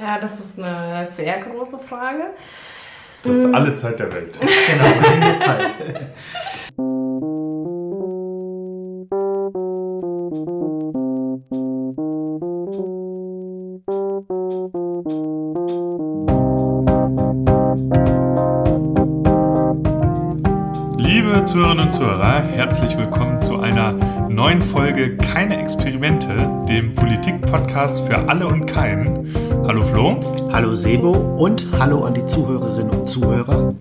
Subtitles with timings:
[0.00, 2.30] Ja, das ist eine sehr große Frage.
[3.24, 4.38] Du hast alle Zeit der Welt.
[4.68, 5.74] Genau, keine Zeit.
[20.96, 23.92] Liebe Zuhörerinnen und Zuhörer, herzlich willkommen zu einer
[24.28, 29.17] neuen Folge Keine Experimente, dem Politik-Podcast für alle und keinen.
[29.98, 30.20] Hallo.
[30.52, 33.74] Hallo Sebo und hallo an die Zuhörerinnen und Zuhörer.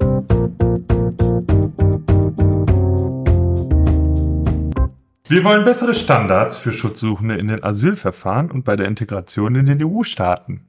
[5.27, 9.85] Wir wollen bessere Standards für Schutzsuchende in den Asylverfahren und bei der Integration in den
[9.85, 10.67] EU-Staaten.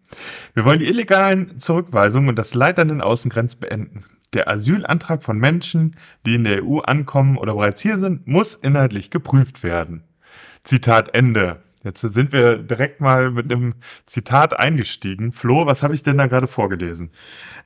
[0.52, 4.04] Wir wollen die illegalen Zurückweisungen und das Leid an den Außengrenzen beenden.
[4.34, 5.96] Der Asylantrag von Menschen,
[6.26, 10.04] die in der EU ankommen oder bereits hier sind, muss inhaltlich geprüft werden.
[10.62, 11.62] Zitat Ende.
[11.88, 13.72] Jetzt sind wir direkt mal mit einem
[14.04, 15.32] Zitat eingestiegen.
[15.32, 17.10] Flo, was habe ich denn da gerade vorgelesen?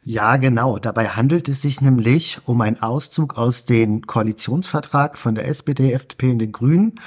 [0.05, 0.79] Ja, genau.
[0.79, 6.31] Dabei handelt es sich nämlich um einen Auszug aus dem Koalitionsvertrag von der SPD, FDP
[6.31, 7.01] und den Grünen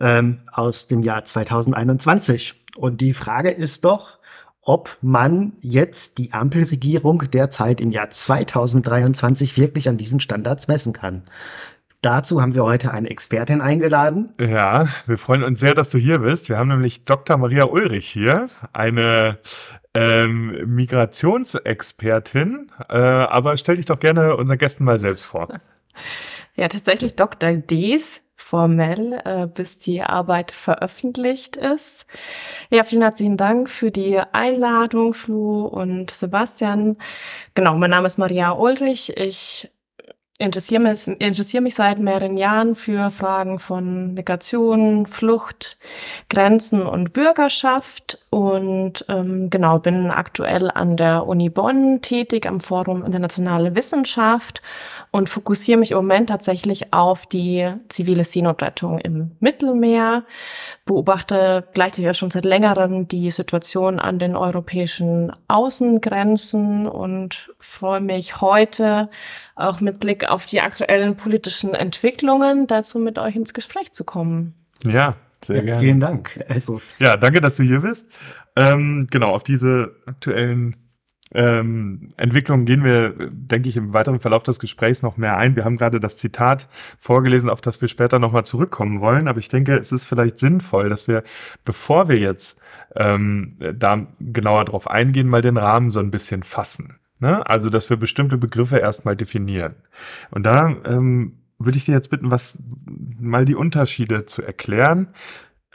[0.00, 2.54] ähm, aus dem Jahr 2021.
[2.76, 4.18] Und die Frage ist doch,
[4.62, 11.24] ob man jetzt die Ampelregierung derzeit im Jahr 2023 wirklich an diesen Standards messen kann.
[12.06, 14.32] Dazu haben wir heute eine Expertin eingeladen.
[14.38, 16.48] Ja, wir freuen uns sehr, dass du hier bist.
[16.48, 17.36] Wir haben nämlich Dr.
[17.36, 19.40] Maria Ulrich hier, eine
[19.92, 22.70] ähm, Migrationsexpertin.
[22.88, 25.48] Äh, aber stell dich doch gerne unseren Gästen mal selbst vor.
[26.54, 27.54] Ja, tatsächlich Dr.
[27.54, 32.06] Ds formell, äh, bis die Arbeit veröffentlicht ist.
[32.70, 36.98] Ja, vielen herzlichen Dank für die Einladung, Flu und Sebastian.
[37.54, 39.16] Genau, mein Name ist Maria Ulrich.
[39.16, 39.72] Ich
[40.38, 45.78] interessiere mich, interessiere mich seit mehreren Jahren für Fragen von Migration, Flucht,
[46.28, 48.18] Grenzen und Bürgerschaft.
[48.28, 54.60] Und ähm, genau bin aktuell an der Uni Bonn tätig am Forum Internationale Wissenschaft
[55.10, 60.24] und fokussiere mich im Moment tatsächlich auf die zivile Seenotrettung im Mittelmeer,
[60.84, 68.42] beobachte gleichzeitig auch schon seit längerem die Situation an den europäischen Außengrenzen und freue mich
[68.42, 69.08] heute
[69.54, 74.54] auch mit Blick auf die aktuellen politischen Entwicklungen dazu mit euch ins Gespräch zu kommen.
[74.84, 75.80] Ja, sehr ja, gerne.
[75.80, 76.44] Vielen Dank.
[76.48, 76.80] Also.
[76.98, 78.06] Ja, danke, dass du hier bist.
[78.56, 80.76] Ähm, genau, auf diese aktuellen
[81.34, 85.56] ähm, Entwicklungen gehen wir, denke ich, im weiteren Verlauf des Gesprächs noch mehr ein.
[85.56, 89.28] Wir haben gerade das Zitat vorgelesen, auf das wir später nochmal zurückkommen wollen.
[89.28, 91.24] Aber ich denke, es ist vielleicht sinnvoll, dass wir,
[91.64, 92.58] bevor wir jetzt
[92.94, 96.98] ähm, da genauer drauf eingehen, mal den Rahmen so ein bisschen fassen.
[97.18, 97.48] Ne?
[97.48, 99.74] Also, dass wir bestimmte Begriffe erstmal definieren.
[100.30, 102.58] Und da ähm, würde ich dir jetzt bitten, was
[103.18, 105.08] mal die Unterschiede zu erklären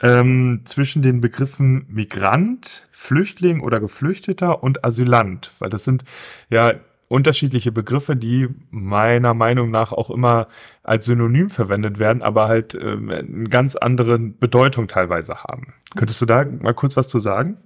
[0.00, 6.04] ähm, zwischen den Begriffen Migrant, Flüchtling oder Geflüchteter und Asylant, weil das sind
[6.50, 6.74] ja
[7.08, 10.48] unterschiedliche Begriffe, die meiner Meinung nach auch immer
[10.82, 15.74] als Synonym verwendet werden, aber halt ähm, eine ganz andere Bedeutung teilweise haben.
[15.94, 17.58] Könntest du da mal kurz was zu sagen?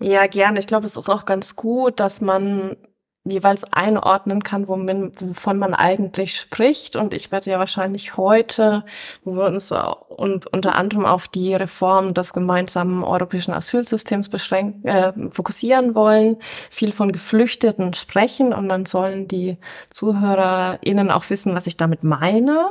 [0.00, 0.58] Ja, gerne.
[0.58, 2.76] Ich glaube, es ist auch ganz gut, dass man
[3.24, 6.96] jeweils einordnen kann, wovon man eigentlich spricht.
[6.96, 8.84] Und ich werde ja wahrscheinlich heute,
[9.24, 15.94] wo wir uns unter anderem auf die Reform des gemeinsamen europäischen Asylsystems beschränken, äh, fokussieren
[15.94, 16.36] wollen,
[16.70, 19.58] viel von Geflüchteten sprechen und dann sollen die
[19.90, 22.70] ZuhörerInnen auch wissen, was ich damit meine.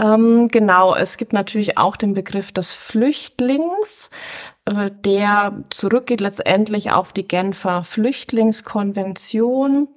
[0.00, 4.10] Ähm, genau, es gibt natürlich auch den Begriff des Flüchtlings.
[4.66, 9.88] Äh, der zurückgeht letztendlich auf die Genfer Flüchtlingskonvention,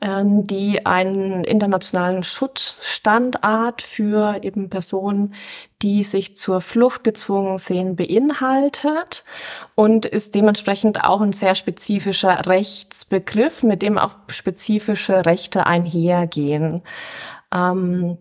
[0.00, 5.34] ähm, die einen internationalen Schutzstandard für eben Personen,
[5.82, 9.24] die sich zur Flucht gezwungen sehen, beinhaltet
[9.74, 16.82] und ist dementsprechend auch ein sehr spezifischer Rechtsbegriff, mit dem auch spezifische Rechte einhergehen.
[17.52, 18.18] Ähm,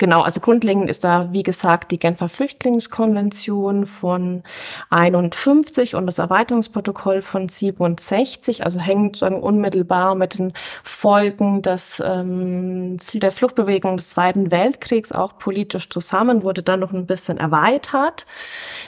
[0.00, 4.42] Genau, also grundlegend ist da, wie gesagt, die Genfer Flüchtlingskonvention von
[4.88, 12.96] 51 und das Erweiterungsprotokoll von 67, also hängt sozusagen unmittelbar mit den Folgen des, ähm,
[13.12, 18.24] der Fluchtbewegung des Zweiten Weltkriegs auch politisch zusammen, wurde dann noch ein bisschen erweitert,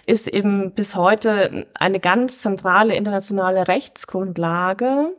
[0.06, 5.12] ist eben bis heute eine ganz zentrale internationale Rechtsgrundlage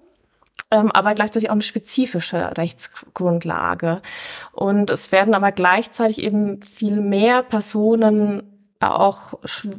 [0.74, 4.02] aber gleichzeitig auch eine spezifische Rechtsgrundlage.
[4.52, 8.53] Und es werden aber gleichzeitig eben viel mehr Personen
[8.92, 9.34] auch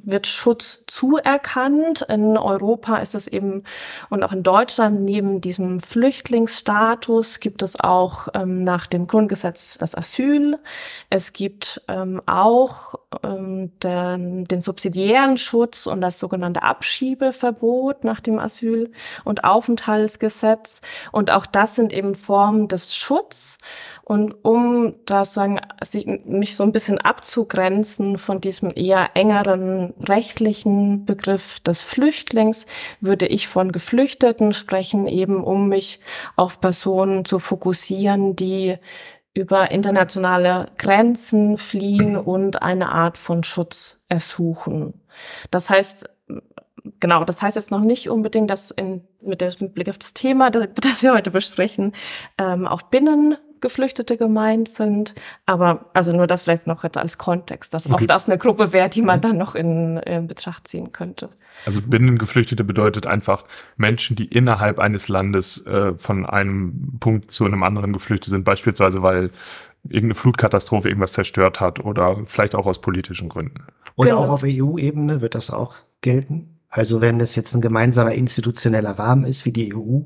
[0.05, 2.03] wird Schutz zuerkannt.
[2.03, 3.63] In Europa ist es eben
[4.11, 9.95] und auch in Deutschland neben diesem Flüchtlingsstatus gibt es auch ähm, nach dem Grundgesetz das
[9.95, 10.59] Asyl.
[11.11, 18.39] Es gibt ähm, auch ähm, den, den subsidiären Schutz und das sogenannte Abschiebeverbot nach dem
[18.39, 18.93] Asyl-
[19.25, 20.81] und Aufenthaltsgesetz.
[21.13, 23.59] Und auch das sind eben Formen des Schutz.
[24.03, 31.05] Und um da sagen, sich, mich so ein bisschen abzugrenzen von diesem eher engeren rechtlichen
[31.05, 32.67] Begriff des Flüchtlings,
[33.01, 36.01] würde ich von Geflüchteten sprechen, eben um mich
[36.37, 38.77] auf Personen zu fokussieren, die
[39.35, 45.03] über internationale Grenzen fliehen und eine Art von Schutz ersuchen.
[45.51, 46.09] Das heißt,
[47.01, 50.51] genau, das heißt jetzt noch nicht unbedingt, dass in, mit dem Blick auf das Thema,
[50.51, 51.93] das wir heute besprechen,
[52.39, 55.15] ähm, auch binnen Geflüchtete gemeint sind.
[55.47, 57.95] Aber also nur das vielleicht noch jetzt als Kontext, dass okay.
[57.95, 61.31] auch das eine Gruppe wäre, die man dann noch in, in Betracht ziehen könnte.
[61.67, 63.45] Also Binnengeflüchtete bedeutet einfach
[63.77, 69.03] Menschen, die innerhalb eines Landes äh, von einem Punkt zu einem anderen geflüchtet sind, beispielsweise
[69.03, 69.31] weil
[69.85, 73.65] irgendeine Flutkatastrophe irgendwas zerstört hat oder vielleicht auch aus politischen Gründen.
[73.97, 74.25] Oder genau.
[74.25, 76.59] auch auf EU-Ebene wird das auch gelten?
[76.69, 80.01] Also wenn das jetzt ein gemeinsamer institutioneller Rahmen ist wie die EU,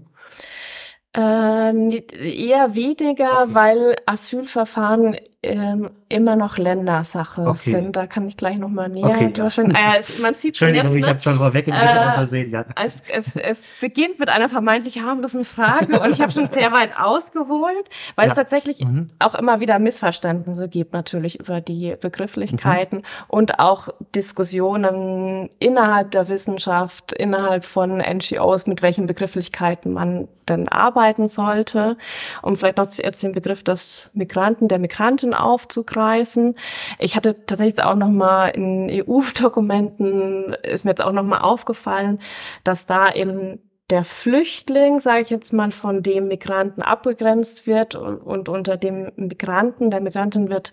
[1.16, 1.72] äh,
[2.12, 7.70] eher weniger, weil Asylverfahren ähm, immer noch Ländersache okay.
[7.70, 7.94] sind.
[7.94, 9.46] Da kann ich gleich noch mal näher okay, ja.
[9.46, 10.98] äh, es, man sieht schon jetzt, ne?
[10.98, 12.32] ich habe schon vorweggegriffen, äh, was.
[12.32, 12.64] Ja.
[12.84, 16.98] Es, es, es beginnt mit einer vermeintlich harmlosen Frage und ich habe schon sehr weit
[16.98, 18.32] ausgeholt, weil ja.
[18.32, 19.10] es tatsächlich mhm.
[19.20, 23.04] auch immer wieder Missverständnisse gibt natürlich über die Begrifflichkeiten mhm.
[23.28, 31.28] und auch Diskussionen innerhalb der Wissenschaft, innerhalb von NGOs, mit welchen Begrifflichkeiten man denn arbeiten
[31.28, 31.96] sollte.
[32.42, 36.54] Um vielleicht noch jetzt den Begriff des Migranten, der Migrantin Menschen aufzugreifen.
[37.00, 42.18] Ich hatte tatsächlich auch noch mal in EU-Dokumenten ist mir jetzt auch noch mal aufgefallen,
[42.64, 43.60] dass da eben
[43.90, 49.10] der Flüchtling, sage ich jetzt mal, von dem Migranten abgegrenzt wird und, und, unter dem
[49.16, 50.72] Migranten, der Migrantin wird,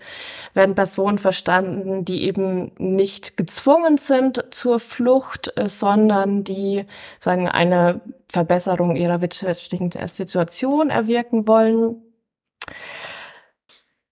[0.54, 6.84] werden Personen verstanden, die eben nicht gezwungen sind zur Flucht, äh, sondern die
[7.18, 12.02] sagen eine Verbesserung ihrer wirtschaftlichen Situation erwirken wollen.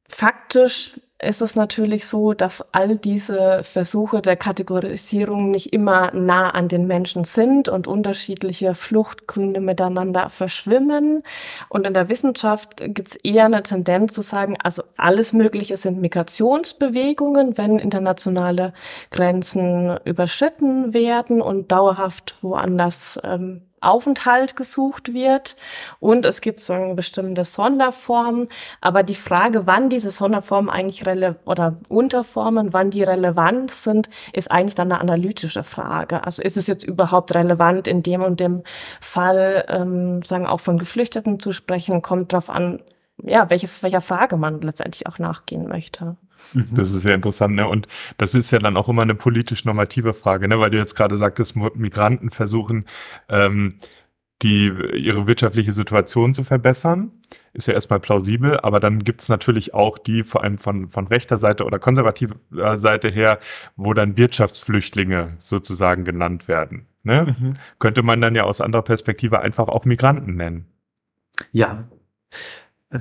[0.08, 6.68] Faktisch ist es natürlich so, dass all diese Versuche der Kategorisierung nicht immer nah an
[6.68, 11.24] den Menschen sind und unterschiedliche Fluchtgründe miteinander verschwimmen.
[11.70, 16.02] Und in der Wissenschaft gibt es eher eine Tendenz zu sagen, also alles Mögliche sind
[16.02, 18.74] Migrationsbewegungen, wenn internationale
[19.10, 25.56] Grenzen überschritten werden und dauerhaft woanders ähm, Aufenthalt gesucht wird
[26.00, 28.48] und es gibt so eine bestimmte Sonderformen.
[28.82, 34.52] Aber die Frage, wann diese Sonderformen eigentlich rele oder Unterformen, wann die relevant sind, ist
[34.52, 36.24] eigentlich dann eine analytische Frage.
[36.24, 38.64] Also ist es jetzt überhaupt relevant, in dem und dem
[39.02, 42.82] Fall, ähm, sagen auch von Geflüchteten zu sprechen, kommt darauf an,
[43.22, 46.18] ja, welche, welcher Frage man letztendlich auch nachgehen möchte.
[46.54, 46.70] Mhm.
[46.76, 47.68] Das ist sehr interessant, ne?
[47.68, 47.88] Und
[48.18, 50.60] das ist ja dann auch immer eine politisch-normative Frage, ne?
[50.60, 52.86] Weil du jetzt gerade sagtest, Migranten versuchen,
[53.30, 53.76] ähm,
[54.44, 57.12] die ihre wirtschaftliche Situation zu verbessern,
[57.54, 61.38] ist ja erstmal plausibel, aber dann gibt's natürlich auch die, vor allem von, von rechter
[61.38, 62.36] Seite oder konservativer
[62.76, 63.40] Seite her,
[63.78, 66.88] wo dann Wirtschaftsflüchtlinge sozusagen genannt werden.
[67.04, 67.36] Ne?
[67.40, 67.58] Mhm.
[67.80, 70.66] Könnte man dann ja aus anderer Perspektive einfach auch Migranten nennen.
[71.52, 71.88] Ja,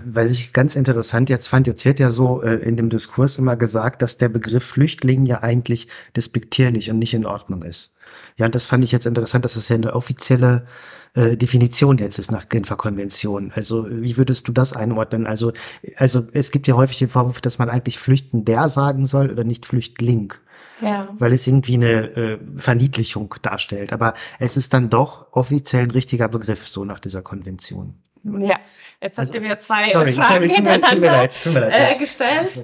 [0.05, 3.57] was ich ganz interessant jetzt fand, jetzt wird ja so äh, in dem Diskurs immer
[3.57, 7.95] gesagt, dass der Begriff Flüchtling ja eigentlich despektierlich und nicht in Ordnung ist.
[8.37, 10.67] Ja, und das fand ich jetzt interessant, dass es ja eine offizielle
[11.15, 13.53] äh, Definition jetzt ist nach Genfer Konvention.
[13.55, 15.27] Also wie würdest du das einordnen?
[15.27, 15.53] Also,
[15.97, 19.67] also es gibt ja häufig den Vorwurf, dass man eigentlich Flüchtender sagen soll oder nicht
[19.67, 20.33] Flüchtling.
[20.81, 21.09] Ja.
[21.19, 23.93] Weil es irgendwie eine äh, Verniedlichung darstellt.
[23.93, 27.95] Aber es ist dann doch offiziell ein richtiger Begriff, so nach dieser Konvention.
[28.25, 28.61] Ja,
[29.01, 32.63] jetzt habt also, ihr mir zwei sorry, Fragen hintereinander äh, gestellt.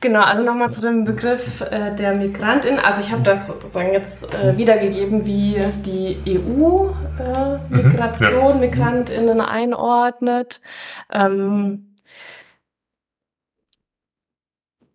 [0.00, 2.80] Genau, also nochmal zu dem Begriff äh, der Migrantin.
[2.80, 8.54] Also ich habe das sozusagen jetzt äh, wiedergegeben, wie die EU äh, mhm, Migration, ja.
[8.56, 10.60] Migrantinnen einordnet.
[11.12, 11.94] Ähm,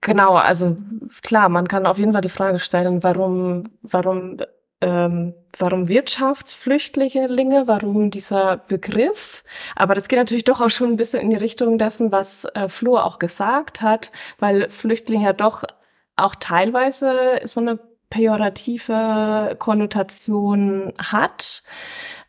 [0.02, 0.76] genau, also
[1.22, 4.38] klar, man kann auf jeden Fall die Frage stellen, warum, warum
[4.82, 9.44] ähm, warum Wirtschaftsflüchtlinge, warum dieser Begriff.
[9.76, 12.68] Aber das geht natürlich doch auch schon ein bisschen in die Richtung dessen, was äh,
[12.68, 15.64] Flo auch gesagt hat, weil Flüchtling ja doch
[16.16, 17.80] auch teilweise so eine
[18.10, 21.64] pejorative Konnotation hat.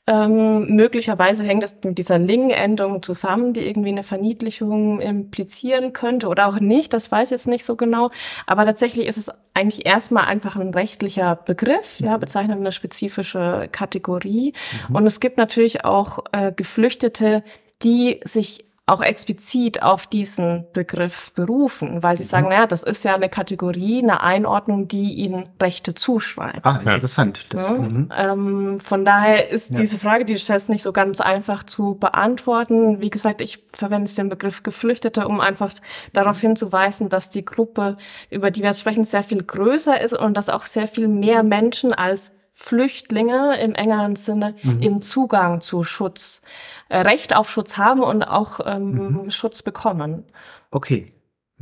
[0.09, 6.49] Ähm, möglicherweise hängt es mit dieser Ling-Endung zusammen, die irgendwie eine Verniedlichung implizieren könnte oder
[6.49, 8.11] auch nicht, das weiß ich jetzt nicht so genau.
[8.47, 14.55] Aber tatsächlich ist es eigentlich erstmal einfach ein rechtlicher Begriff, ja, bezeichnet eine spezifische Kategorie.
[14.89, 14.97] Mhm.
[14.97, 17.45] Und es gibt natürlich auch äh, Geflüchtete,
[17.85, 22.51] die sich auch explizit auf diesen Begriff berufen, weil sie sagen, mhm.
[22.51, 26.65] naja, das ist ja eine Kategorie, eine Einordnung, die ihnen Rechte zuschreibt.
[26.65, 27.47] Ah, interessant.
[27.51, 27.75] Das, ja.
[27.77, 28.09] mhm.
[28.17, 29.81] ähm, von daher ist ja.
[29.81, 33.03] diese Frage, die du stellst, nicht so ganz einfach zu beantworten.
[33.03, 35.73] Wie gesagt, ich verwende den Begriff Geflüchtete, um einfach
[36.13, 37.97] darauf hinzuweisen, dass die Gruppe,
[38.31, 41.95] über die wir sprechen, sehr viel größer ist und dass auch sehr viel mehr Menschen
[41.95, 44.83] als Flüchtlinge im engeren Sinne mhm.
[44.83, 46.43] im Zugang zu Schutz,
[46.91, 49.31] äh, Recht auf Schutz haben und auch ähm, mhm.
[49.31, 50.25] Schutz bekommen.
[50.71, 51.13] Okay.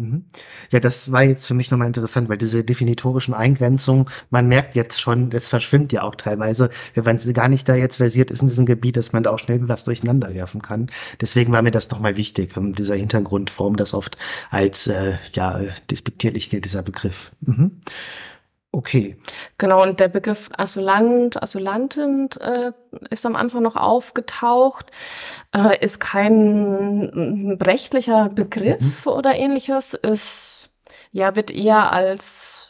[0.00, 0.24] Mhm.
[0.72, 5.00] Ja, das war jetzt für mich nochmal interessant, weil diese definitorischen Eingrenzungen, man merkt jetzt
[5.00, 8.48] schon, es verschwimmt ja auch teilweise, wenn sie gar nicht da jetzt versiert ist in
[8.48, 10.90] diesem Gebiet, dass man da auch schnell was durcheinander werfen kann.
[11.20, 14.16] Deswegen war mir das nochmal wichtig, um, dieser Hintergrund, warum das oft
[14.50, 17.30] als äh, ja despektierlich gilt, dieser Begriff.
[17.42, 17.80] Mhm.
[18.72, 19.16] Okay.
[19.58, 22.70] Genau, und der Begriff Asylant, Asylantin äh,
[23.10, 24.86] ist am Anfang noch aufgetaucht,
[25.54, 29.12] äh, ist kein rechtlicher Begriff mhm.
[29.12, 30.70] oder ähnliches, ist,
[31.10, 32.69] ja, wird eher als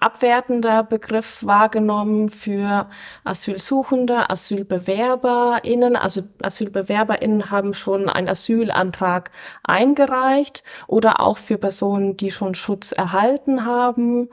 [0.00, 2.88] abwertender Begriff wahrgenommen für
[3.24, 5.96] Asylsuchende, AsylbewerberInnen.
[5.96, 9.30] Also AsylbewerberInnen haben schon einen Asylantrag
[9.62, 14.28] eingereicht oder auch für Personen, die schon Schutz erhalten haben.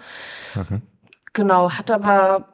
[0.59, 0.81] Okay.
[1.33, 2.49] Genau, hat aber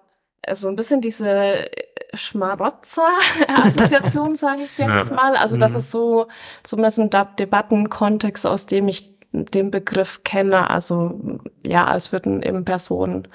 [0.53, 1.67] so ein bisschen diese
[2.13, 5.15] Schmarotzer-Assoziation, sage ich jetzt ja.
[5.15, 5.35] mal.
[5.35, 5.77] Also das mhm.
[5.79, 6.27] ist so
[6.63, 10.69] zumindest ein Debattenkontext, aus dem ich den Begriff kenne.
[10.69, 13.27] Also ja, als würden eben Personen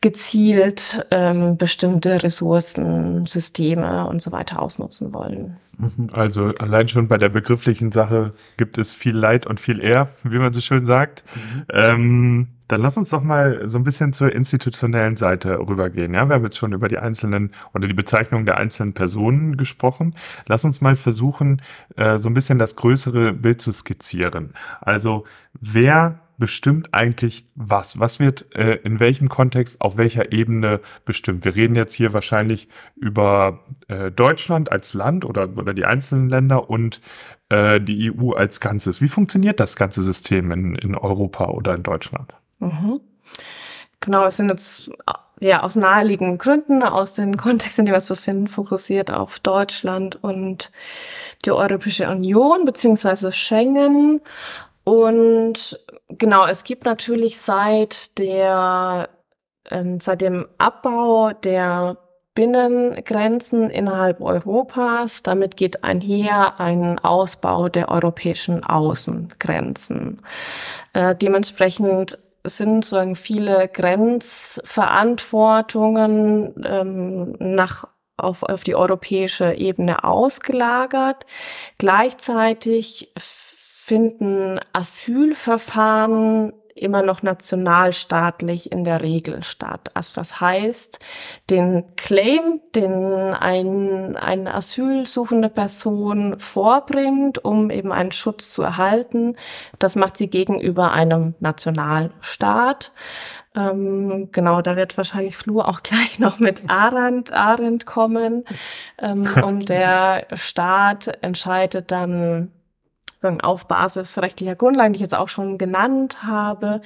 [0.00, 5.56] gezielt ähm, bestimmte Ressourcen, Systeme und so weiter ausnutzen wollen.
[5.78, 6.10] Mhm.
[6.12, 10.38] Also allein schon bei der begrifflichen Sache gibt es viel Leid und viel Ehr, wie
[10.38, 11.24] man so schön sagt.
[11.34, 11.64] Mhm.
[11.72, 16.14] Ähm, dann lass uns doch mal so ein bisschen zur institutionellen Seite rübergehen.
[16.14, 20.14] Ja, wir haben jetzt schon über die einzelnen oder die Bezeichnung der einzelnen Personen gesprochen.
[20.46, 21.60] Lass uns mal versuchen,
[21.96, 24.54] äh, so ein bisschen das größere Bild zu skizzieren.
[24.80, 25.24] Also
[25.60, 27.98] wer bestimmt eigentlich was?
[27.98, 31.44] Was wird äh, in welchem Kontext, auf welcher Ebene bestimmt?
[31.44, 36.68] Wir reden jetzt hier wahrscheinlich über äh, Deutschland als Land oder, oder die einzelnen Länder
[36.70, 37.00] und
[37.48, 39.00] äh, die EU als Ganzes.
[39.00, 42.34] Wie funktioniert das ganze System in, in Europa oder in Deutschland?
[42.58, 43.00] Mhm.
[44.00, 44.90] Genau, es sind jetzt
[45.40, 50.22] ja aus naheliegenden Gründen, aus den Kontexten, in denen wir uns befinden, fokussiert auf Deutschland
[50.22, 50.70] und
[51.44, 54.20] die Europäische Union beziehungsweise Schengen.
[54.84, 59.08] Und genau, es gibt natürlich seit der
[59.70, 61.96] ähm, seit dem Abbau der
[62.34, 65.22] Binnengrenzen innerhalb Europas.
[65.22, 70.20] Damit geht einher ein Ausbau der europäischen Außengrenzen.
[70.92, 77.84] Äh, dementsprechend sind sozusagen viele Grenzverantwortungen ähm, nach
[78.16, 81.24] auf, auf die europäische Ebene ausgelagert.
[81.78, 83.12] Gleichzeitig
[83.86, 89.90] finden Asylverfahren immer noch nationalstaatlich in der Regel statt.
[89.92, 90.98] Also das heißt,
[91.50, 92.94] den Claim, den
[93.34, 99.36] ein, eine asylsuchende Person vorbringt, um eben einen Schutz zu erhalten,
[99.78, 102.90] das macht sie gegenüber einem Nationalstaat.
[103.54, 108.46] Ähm, genau, da wird wahrscheinlich Flu auch gleich noch mit Arendt, Arendt kommen.
[108.98, 112.50] Ähm, und der Staat entscheidet dann,
[113.24, 116.80] auf Basis rechtlicher Grundlagen, die ich jetzt auch schon genannt habe,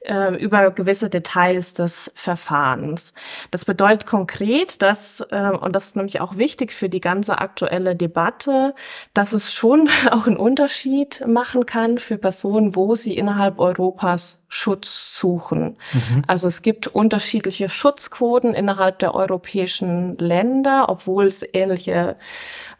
[0.00, 3.12] äh, über gewisse Details des Verfahrens.
[3.50, 7.96] Das bedeutet konkret, dass, äh, und das ist nämlich auch wichtig für die ganze aktuelle
[7.96, 8.74] Debatte,
[9.14, 15.18] dass es schon auch einen Unterschied machen kann für Personen, wo sie innerhalb Europas Schutz
[15.18, 15.76] suchen.
[15.92, 16.24] Mhm.
[16.26, 22.16] Also es gibt unterschiedliche Schutzquoten innerhalb der europäischen Länder, obwohl es ähnliche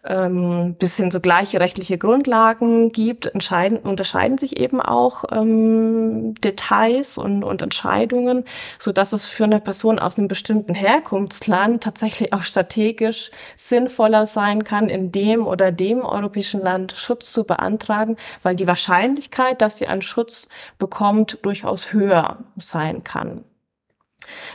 [0.09, 7.19] ähm, bis hin so gleiche rechtliche Grundlagen gibt, entscheiden, unterscheiden sich eben auch ähm, Details
[7.19, 8.45] und, und Entscheidungen,
[8.79, 14.65] so dass es für eine Person aus einem bestimmten Herkunftsland tatsächlich auch strategisch sinnvoller sein
[14.65, 19.87] kann, in dem oder dem europäischen Land Schutz zu beantragen, weil die Wahrscheinlichkeit, dass sie
[19.87, 20.49] einen Schutz
[20.79, 23.45] bekommt, durchaus höher sein kann.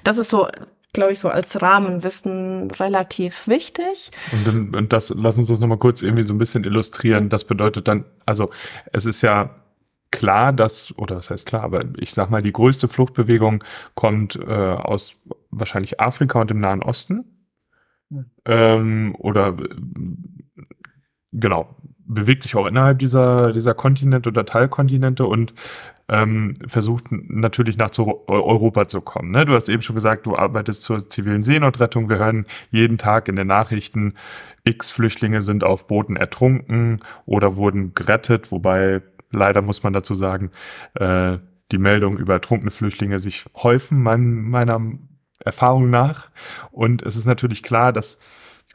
[0.03, 0.48] Das ist so
[0.93, 4.12] glaube ich, so als Rahmenwissen relativ wichtig.
[4.45, 7.29] Und, und das, lass uns das nochmal kurz irgendwie so ein bisschen illustrieren.
[7.29, 8.51] Das bedeutet dann, also
[8.91, 9.50] es ist ja
[10.12, 13.63] klar, dass, oder das heißt klar, aber ich sag mal, die größte Fluchtbewegung
[13.95, 15.15] kommt äh, aus
[15.50, 17.25] wahrscheinlich Afrika und dem Nahen Osten.
[18.45, 19.57] ähm, oder
[21.31, 25.53] genau, bewegt sich auch innerhalb dieser, dieser Kontinente oder Teilkontinente und
[26.10, 29.31] ähm, versucht natürlich nach zu Europa zu kommen.
[29.31, 29.45] Ne?
[29.45, 32.10] Du hast eben schon gesagt, du arbeitest zur zivilen Seenotrettung.
[32.10, 34.13] Wir hören jeden Tag in den Nachrichten,
[34.63, 40.51] x Flüchtlinge sind auf Booten ertrunken oder wurden gerettet, wobei leider muss man dazu sagen,
[40.95, 41.38] äh,
[41.72, 44.79] die Meldungen über ertrunkene Flüchtlinge sich häufen, mein, meiner
[45.39, 46.29] Erfahrung nach.
[46.72, 48.19] Und es ist natürlich klar, dass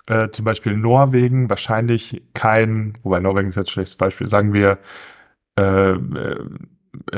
[0.07, 4.79] äh, zum Beispiel Norwegen wahrscheinlich kein, wobei Norwegen ist jetzt ein schlechtes Beispiel, sagen wir,
[5.59, 6.45] äh, äh,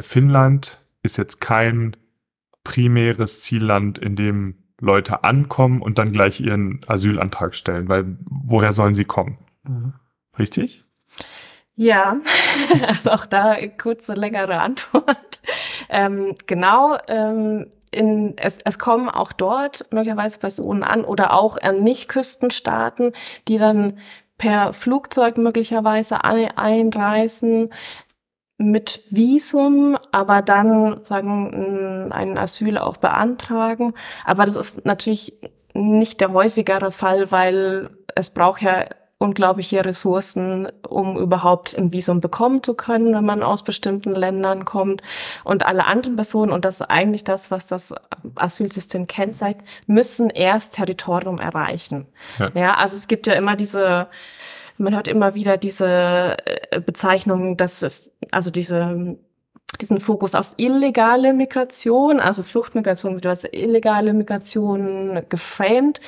[0.00, 1.96] Finnland ist jetzt kein
[2.64, 8.94] primäres Zielland, in dem Leute ankommen und dann gleich ihren Asylantrag stellen, weil woher sollen
[8.94, 9.38] sie kommen?
[9.64, 9.94] Mhm.
[10.38, 10.84] Richtig?
[11.74, 12.16] Ja,
[12.86, 15.40] also auch da kurze, längere Antwort.
[15.88, 21.82] Ähm, genau, ähm, in, es, es kommen auch dort möglicherweise Personen an oder auch an
[21.82, 23.12] Nicht-Küstenstaaten,
[23.48, 23.98] die dann
[24.38, 27.70] per Flugzeug möglicherweise einreisen
[28.60, 33.94] mit Visum, aber dann sagen ein Asyl auch beantragen.
[34.26, 35.32] Aber das ist natürlich
[35.72, 38.84] nicht der häufigere Fall, weil es braucht ja
[39.16, 45.02] unglaubliche Ressourcen, um überhaupt ein Visum bekommen zu können, wenn man aus bestimmten Ländern kommt.
[45.42, 47.94] Und alle anderen Personen, und das ist eigentlich das, was das
[48.34, 52.06] Asylsystem kennzeichnet, müssen erst Territorium erreichen.
[52.38, 54.08] Ja, ja also es gibt ja immer diese,
[54.80, 59.18] man hört immer wieder diese äh, Bezeichnung, dass es, also diese
[59.80, 66.00] diesen Fokus auf illegale Migration, also Fluchtmigration wird als illegale Migration geframed.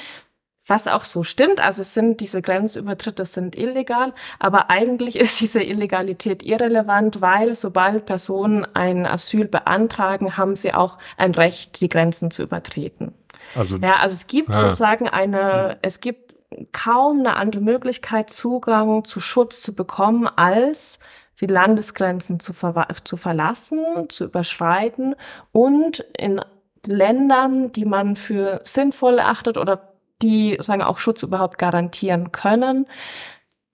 [0.66, 5.62] Was auch so stimmt, also es sind diese Grenzübertritte sind illegal, aber eigentlich ist diese
[5.62, 12.30] Illegalität irrelevant, weil sobald Personen ein Asyl beantragen, haben sie auch ein Recht, die Grenzen
[12.30, 13.12] zu übertreten.
[13.56, 14.60] Also, ja, also es gibt ah.
[14.60, 16.31] sozusagen eine, es gibt
[16.72, 20.98] kaum eine andere Möglichkeit, Zugang zu Schutz zu bekommen, als
[21.40, 25.16] die Landesgrenzen zu, ver zu verlassen, zu überschreiten
[25.50, 26.40] und in
[26.86, 29.92] Ländern, die man für sinnvoll erachtet oder
[30.22, 32.86] die sagen auch Schutz überhaupt garantieren können,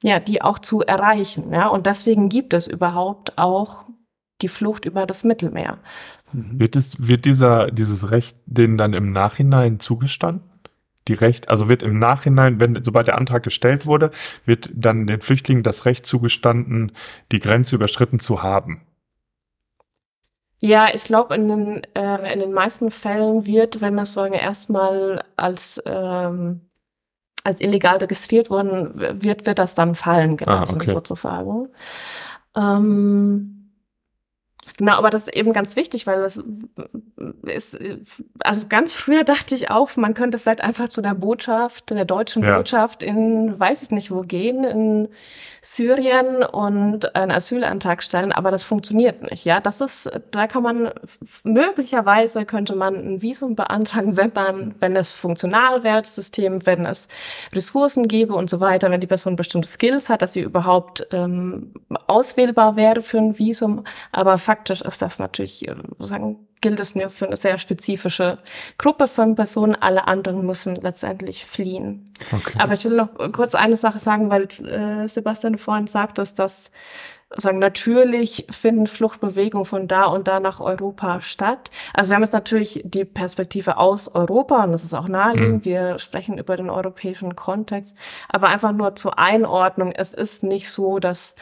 [0.02, 1.52] ja, die auch zu erreichen.
[1.52, 3.86] Ja, und deswegen gibt es überhaupt auch
[4.40, 5.78] die Flucht über das Mittelmeer.
[6.32, 10.47] Wird es, wird dieser, dieses Recht denen dann im Nachhinein zugestanden?
[11.08, 14.10] Die Recht, also wird im Nachhinein, wenn, sobald der Antrag gestellt wurde,
[14.44, 16.92] wird dann den Flüchtlingen das Recht zugestanden,
[17.32, 18.82] die Grenze überschritten zu haben?
[20.60, 25.22] Ja, ich glaube, in, den, äh, in den meisten Fällen wird, wenn man sagen, erstmal
[25.36, 26.62] als, ähm,
[27.44, 28.90] als illegal registriert worden
[29.22, 30.90] wird, wird das dann fallen gelassen, ah, okay.
[30.90, 31.68] sozusagen.
[32.56, 33.57] Ähm,
[34.78, 36.40] Genau, aber das ist eben ganz wichtig, weil das
[37.46, 37.78] ist,
[38.44, 42.44] also ganz früher dachte ich auch, man könnte vielleicht einfach zu der Botschaft, der deutschen
[42.44, 42.56] ja.
[42.56, 45.08] Botschaft in, weiß ich nicht wo gehen, in
[45.60, 49.58] Syrien und einen Asylantrag stellen, aber das funktioniert nicht, ja.
[49.58, 50.92] Das ist, da kann man,
[51.42, 56.86] möglicherweise könnte man ein Visum beantragen, wenn man, wenn es funktional wäre, das System, wenn
[56.86, 57.08] es
[57.52, 61.72] Ressourcen gäbe und so weiter, wenn die Person bestimmte Skills hat, dass sie überhaupt ähm,
[62.06, 66.94] auswählbar wäre für ein Visum, aber faktisch praktisch ist das natürlich, äh, sagen, gilt es
[66.94, 68.36] nur für eine sehr spezifische
[68.76, 69.74] Gruppe von Personen.
[69.74, 72.04] Alle anderen müssen letztendlich fliehen.
[72.32, 72.58] Okay.
[72.58, 76.70] Aber ich will noch kurz eine Sache sagen, weil äh, Sebastian vorhin sagt, dass das
[77.36, 81.70] sagen, natürlich finden Fluchtbewegungen von da und da nach Europa statt.
[81.92, 85.56] Also wir haben jetzt natürlich die Perspektive aus Europa und das ist auch naheliegend.
[85.56, 85.64] Mhm.
[85.64, 87.94] Wir sprechen über den europäischen Kontext.
[88.30, 89.92] Aber einfach nur zur Einordnung.
[89.92, 91.34] Es ist nicht so, dass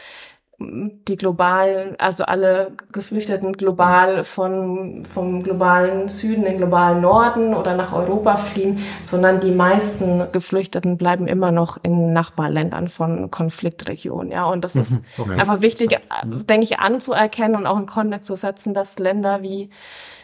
[0.59, 7.75] die globalen, also alle Geflüchteten global von, vom globalen Süden in den globalen Norden oder
[7.75, 14.31] nach Europa fliehen, sondern die meisten Geflüchteten bleiben immer noch in Nachbarländern von Konfliktregionen.
[14.31, 15.03] Ja, und das ist mhm.
[15.19, 15.39] okay.
[15.39, 16.47] einfach wichtig, mhm.
[16.47, 19.69] denke ich, anzuerkennen und auch in Kontext zu setzen, dass Länder wie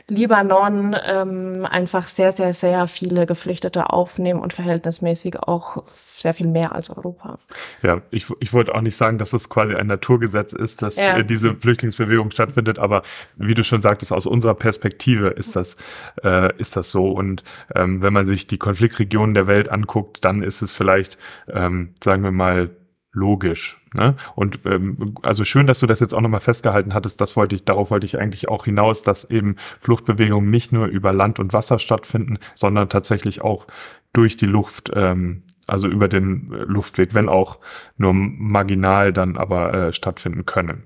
[0.09, 6.73] Libanon ähm, einfach sehr, sehr, sehr viele Geflüchtete aufnehmen und verhältnismäßig auch sehr viel mehr
[6.73, 7.39] als Europa.
[7.81, 11.17] Ja, ich, ich wollte auch nicht sagen, dass es quasi ein Naturgesetz ist, dass ja.
[11.17, 13.03] Äh, diese Flüchtlingsbewegung stattfindet, aber
[13.37, 15.77] wie du schon sagtest, aus unserer Perspektive ist das,
[16.23, 17.09] äh, ist das so.
[17.09, 21.93] Und ähm, wenn man sich die Konfliktregionen der Welt anguckt, dann ist es vielleicht, ähm,
[22.03, 22.71] sagen wir mal,
[23.13, 23.79] logisch.
[23.93, 24.15] Ne?
[24.35, 27.21] Und ähm, also schön, dass du das jetzt auch nochmal festgehalten hattest.
[27.21, 31.13] Das wollte ich, darauf wollte ich eigentlich auch hinaus, dass eben Fluchtbewegungen nicht nur über
[31.13, 33.67] Land und Wasser stattfinden, sondern tatsächlich auch
[34.11, 37.59] durch die Luft, ähm, also über den Luftweg, wenn auch
[37.97, 40.83] nur marginal dann aber äh, stattfinden können.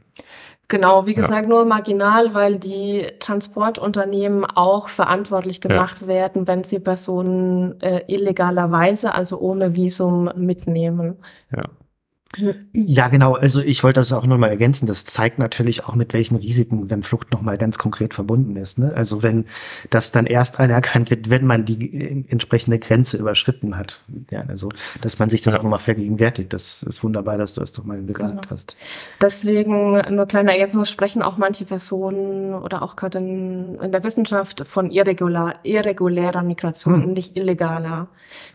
[0.70, 1.48] Genau, wie gesagt, ja.
[1.48, 6.08] nur marginal, weil die Transportunternehmen auch verantwortlich gemacht ja.
[6.08, 11.16] werden, wenn sie Personen äh, illegalerweise, also ohne Visum mitnehmen.
[11.56, 11.64] Ja.
[12.74, 13.34] Ja, genau.
[13.34, 14.86] Also ich wollte das auch nochmal ergänzen.
[14.86, 18.80] Das zeigt natürlich auch, mit welchen Risiken wenn Flucht nochmal ganz konkret verbunden ist.
[18.80, 18.92] Ne?
[18.94, 19.46] Also wenn
[19.90, 24.04] das dann erst anerkannt wird, wenn man die äh, entsprechende Grenze überschritten hat.
[24.32, 24.70] Ja, also
[25.02, 25.60] dass man sich das ja.
[25.60, 26.54] auch nochmal vergegenwärtigt.
[26.54, 28.50] Das ist wunderbar, dass du es doch mal gesagt genau.
[28.50, 28.78] hast.
[29.22, 34.68] Deswegen, nur kleine Ergänzung, sprechen auch manche Personen oder auch gerade in, in der Wissenschaft
[34.68, 37.14] von irregular, irregulärer Migration, hm.
[37.14, 38.08] nicht illegaler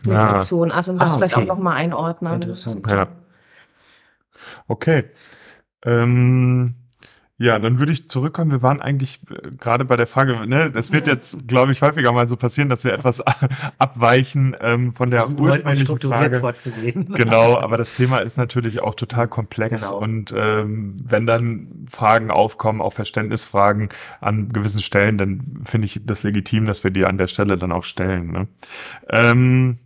[0.03, 0.69] Migration.
[0.69, 0.75] Ja.
[0.75, 1.29] Also um das ah, okay.
[1.29, 2.41] vielleicht auch nochmal einordnen.
[2.41, 2.85] Interessant.
[2.89, 3.07] Ja.
[4.67, 5.05] Okay.
[5.85, 6.75] Ähm,
[7.39, 8.51] ja, dann würde ich zurückkommen.
[8.51, 12.11] Wir waren eigentlich äh, gerade bei der Frage, ne, das wird jetzt, glaube ich, häufiger
[12.11, 13.21] mal so passieren, dass wir etwas
[13.79, 16.39] abweichen ähm, von der also, ursprünglichen Frage.
[16.39, 17.13] Vorzugehen.
[17.23, 20.01] Genau, aber das Thema ist natürlich auch total komplex genau.
[20.01, 23.89] und ähm, wenn dann Fragen aufkommen, auch Verständnisfragen
[24.21, 27.71] an gewissen Stellen, dann finde ich das legitim, dass wir die an der Stelle dann
[27.71, 28.31] auch stellen.
[28.31, 28.47] Ne?
[29.09, 29.79] Ähm,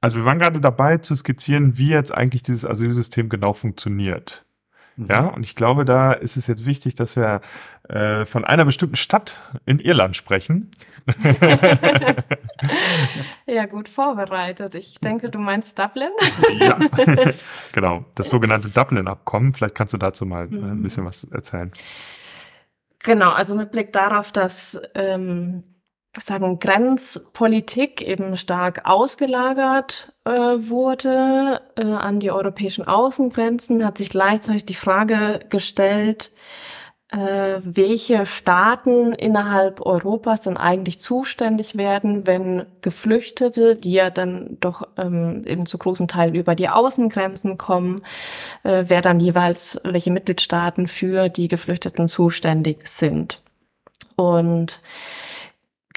[0.00, 4.44] also wir waren gerade dabei zu skizzieren, wie jetzt eigentlich dieses Asylsystem genau funktioniert.
[4.98, 5.06] Mhm.
[5.08, 7.40] Ja, und ich glaube, da ist es jetzt wichtig, dass wir
[7.88, 10.72] äh, von einer bestimmten Stadt in Irland sprechen.
[13.46, 14.74] ja, gut vorbereitet.
[14.74, 16.10] Ich denke, du meinst Dublin.
[16.58, 16.76] ja,
[17.72, 18.04] genau.
[18.16, 19.54] Das sogenannte Dublin-Abkommen.
[19.54, 20.64] Vielleicht kannst du dazu mal mhm.
[20.64, 21.72] ein bisschen was erzählen.
[23.04, 25.62] Genau, also mit Blick darauf, dass ähm,
[26.20, 34.66] sagen, Grenzpolitik eben stark ausgelagert äh, wurde äh, an die europäischen Außengrenzen, hat sich gleichzeitig
[34.66, 36.32] die Frage gestellt,
[37.10, 44.82] äh, welche Staaten innerhalb Europas dann eigentlich zuständig werden, wenn Geflüchtete, die ja dann doch
[44.98, 48.02] ähm, eben zu großen Teilen über die Außengrenzen kommen,
[48.62, 53.40] äh, wer dann jeweils welche Mitgliedstaaten für die Geflüchteten zuständig sind.
[54.16, 54.80] Und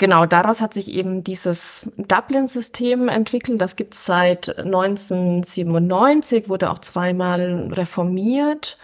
[0.02, 3.62] Genau, daraus hat sich eben dieses Dublin-System entwickelt.
[3.62, 8.78] Das gibt es seit 1997, wurde auch zweimal reformiert.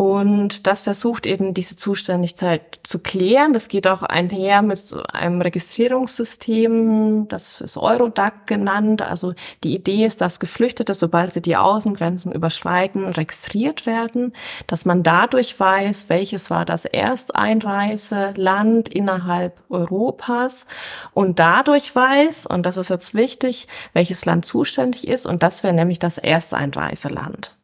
[0.00, 3.52] Und das versucht eben diese Zuständigkeit zu klären.
[3.52, 9.02] Das geht auch einher mit einem Registrierungssystem, das ist Eurodac genannt.
[9.02, 14.32] Also die Idee ist, dass Geflüchtete, sobald sie die Außengrenzen überschreiten, registriert werden,
[14.66, 20.64] dass man dadurch weiß, welches war das Ersteinreiseland innerhalb Europas
[21.12, 25.74] und dadurch weiß, und das ist jetzt wichtig, welches Land zuständig ist und das wäre
[25.74, 27.59] nämlich das Ersteinreiseland.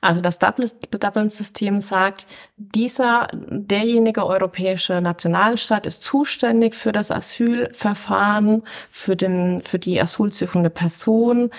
[0.00, 9.60] Also das Dublin-System sagt, dieser, derjenige europäische Nationalstaat ist zuständig für das Asylverfahren, für den,
[9.60, 11.50] für die asylsuchende Person,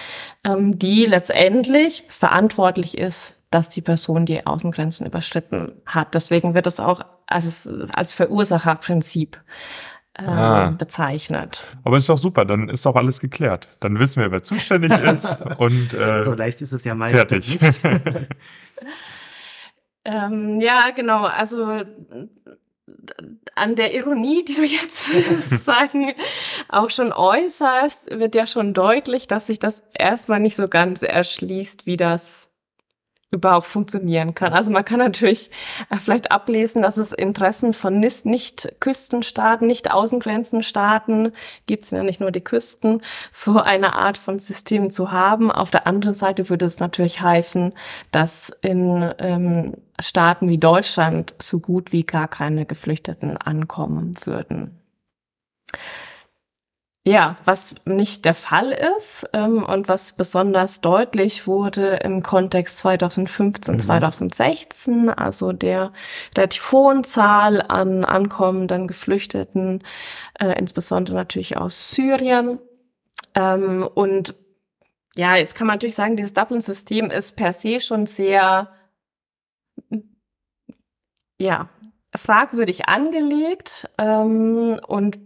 [0.43, 6.15] ähm, die letztendlich verantwortlich ist, dass die Person die Außengrenzen überschritten hat.
[6.15, 9.39] Deswegen wird es auch als, als Verursacherprinzip
[10.17, 10.69] ähm, ah.
[10.71, 11.65] bezeichnet.
[11.83, 13.67] Aber ist doch super, dann ist doch alles geklärt.
[13.79, 17.59] Dann wissen wir, wer zuständig ist und äh, so leicht ist es ja meistens fertig.
[20.05, 21.25] ähm, ja, genau.
[21.25, 21.83] Also
[23.55, 25.07] an der Ironie, die du jetzt
[25.65, 26.13] sagen,
[26.69, 31.85] auch schon äußerst, wird ja schon deutlich, dass sich das erstmal nicht so ganz erschließt,
[31.85, 32.49] wie das
[33.33, 34.53] überhaupt funktionieren kann.
[34.53, 35.49] Also man kann natürlich
[35.89, 41.31] äh, vielleicht ablesen, dass es Interessen von nicht Küstenstaaten, nicht Außengrenzenstaaten,
[41.65, 45.51] gibt es ja nicht nur die Küsten, so eine Art von System zu haben.
[45.51, 47.73] Auf der anderen Seite würde es natürlich heißen,
[48.11, 54.79] dass in ähm, Staaten wie Deutschland so gut wie gar keine Geflüchteten ankommen würden.
[57.05, 63.73] Ja, was nicht der Fall ist ähm, und was besonders deutlich wurde im Kontext 2015,
[63.73, 63.79] mhm.
[63.79, 65.91] 2016, also der
[66.37, 69.83] relativ hohen Zahl an ankommenden Geflüchteten,
[70.39, 72.59] äh, insbesondere natürlich aus Syrien.
[73.35, 74.35] Ähm, und
[75.15, 78.69] ja, jetzt kann man natürlich sagen, dieses Dublin-System ist per se schon sehr,
[81.37, 81.67] ja,
[82.15, 85.19] fragwürdig angelegt ähm, und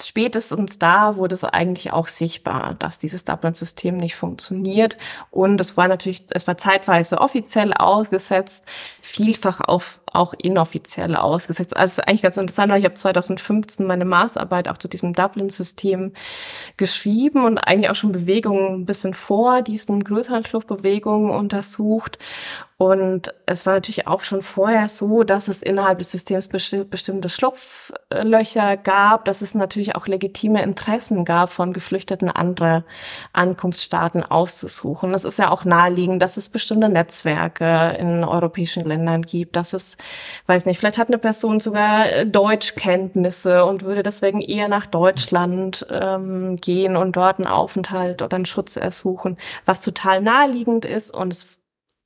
[0.00, 4.96] spätestens da wurde es eigentlich auch sichtbar, dass dieses Dublin-System nicht funktioniert.
[5.30, 8.64] Und es war natürlich, es war zeitweise offiziell ausgesetzt,
[9.00, 11.76] vielfach auf auch inoffiziell ausgesetzt.
[11.76, 16.12] Also eigentlich ganz interessant, weil ich habe 2015 meine Masterarbeit auch zu diesem Dublin-System
[16.76, 22.18] geschrieben und eigentlich auch schon Bewegungen ein bisschen vor diesen größeren Fluchtbewegungen untersucht.
[22.76, 28.76] Und es war natürlich auch schon vorher so, dass es innerhalb des Systems bestimmte Schlupflöcher
[28.76, 32.84] gab, dass es natürlich auch legitime Interessen gab, von Geflüchteten andere
[33.32, 35.14] Ankunftsstaaten auszusuchen.
[35.14, 39.96] Es ist ja auch naheliegend, dass es bestimmte Netzwerke in europäischen Ländern gibt, dass es,
[40.46, 46.56] weiß nicht, vielleicht hat eine Person sogar Deutschkenntnisse und würde deswegen eher nach Deutschland ähm,
[46.56, 51.58] gehen und dort einen Aufenthalt oder einen Schutz ersuchen, was total naheliegend ist und es,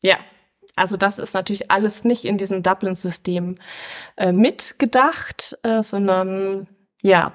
[0.02, 0.16] ja,
[0.76, 3.57] also das ist natürlich alles nicht in diesem Dublin-System
[4.16, 6.68] äh, mitgedacht, äh, sondern
[7.02, 7.33] ja,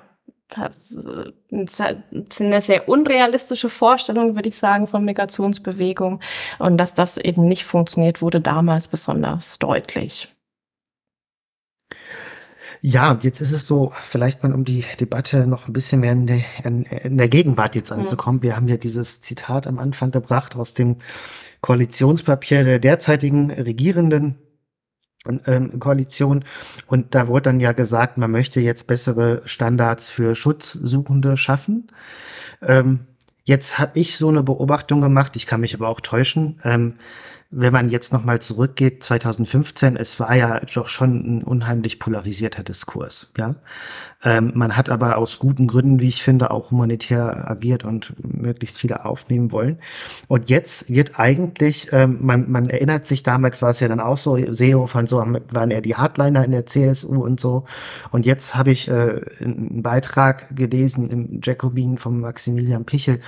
[0.57, 6.19] eine sehr unrealistische Vorstellung, würde ich sagen, von Migrationsbewegung.
[6.59, 10.29] Und dass das eben nicht funktioniert, wurde damals besonders deutlich.
[12.83, 16.25] Ja, jetzt ist es so, vielleicht mal um die Debatte noch ein bisschen mehr in
[16.25, 18.37] der, in der Gegenwart jetzt anzukommen.
[18.37, 18.43] Mhm.
[18.43, 20.97] Wir haben ja dieses Zitat am Anfang gebracht aus dem
[21.61, 24.39] Koalitionspapier der derzeitigen Regierenden
[25.45, 26.43] ähm, Koalition.
[26.87, 31.87] Und da wurde dann ja gesagt, man möchte jetzt bessere Standards für Schutzsuchende schaffen.
[32.61, 33.01] Ähm,
[33.43, 36.59] jetzt habe ich so eine Beobachtung gemacht, ich kann mich aber auch täuschen.
[36.63, 36.95] Ähm,
[37.51, 43.31] wenn man jetzt nochmal zurückgeht, 2015, es war ja doch schon ein unheimlich polarisierter Diskurs,
[43.37, 43.55] ja.
[44.23, 48.79] Ähm, man hat aber aus guten Gründen, wie ich finde, auch humanitär agiert und möglichst
[48.79, 49.79] viele aufnehmen wollen.
[50.27, 54.19] Und jetzt wird eigentlich, ähm, man, man erinnert sich, damals war es ja dann auch
[54.19, 57.65] so, Seehofer und so waren ja die Hardliner in der CSU und so.
[58.11, 63.21] Und jetzt habe ich äh, einen Beitrag gelesen im Jacobin von Maximilian Pichel,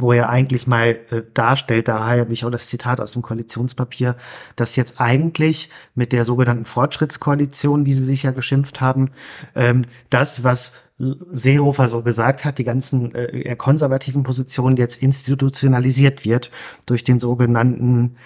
[0.00, 3.22] wo er eigentlich mal äh, darstellt, da habe ich auch das Zitat aus dem
[3.70, 4.16] Koalitionspapier,
[4.56, 9.10] dass jetzt eigentlich mit der sogenannten Fortschrittskoalition, wie sie sich ja geschimpft haben,
[9.54, 16.50] ähm, das was Seehofer so gesagt hat, die ganzen äh, konservativen Positionen jetzt institutionalisiert wird
[16.84, 18.16] durch den sogenannten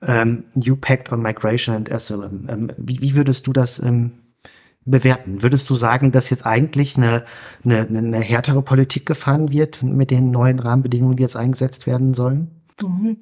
[0.00, 2.48] ähm, New Pact on Migration and Asylum.
[2.48, 4.12] Ähm, wie, wie würdest du das ähm,
[4.86, 5.42] bewerten?
[5.42, 7.24] Würdest du sagen, dass jetzt eigentlich eine,
[7.64, 12.62] eine, eine härtere Politik gefahren wird mit den neuen Rahmenbedingungen, die jetzt eingesetzt werden sollen?
[12.80, 13.18] Mhm.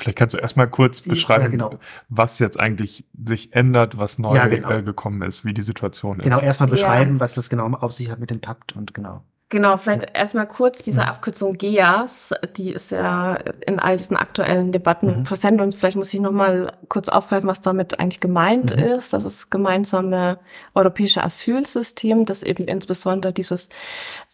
[0.00, 1.70] Vielleicht kannst du erstmal kurz beschreiben, ja, genau.
[2.08, 4.70] was jetzt eigentlich sich ändert, was neu ja, genau.
[4.70, 6.24] äh, gekommen ist, wie die Situation ist.
[6.24, 7.20] Genau, erstmal beschreiben, ja.
[7.20, 9.22] was das genau auf sich hat mit dem Pakt und genau.
[9.50, 10.08] Genau, vielleicht ja.
[10.14, 13.34] erstmal kurz diese Abkürzung GEAS, die ist ja
[13.66, 15.24] in all diesen aktuellen Debatten mhm.
[15.24, 18.80] präsent und vielleicht muss ich nochmal kurz aufgreifen, was damit eigentlich gemeint mhm.
[18.80, 19.12] ist.
[19.12, 20.38] Das ist gemeinsame
[20.76, 23.70] europäische Asylsystem, das eben insbesondere dieses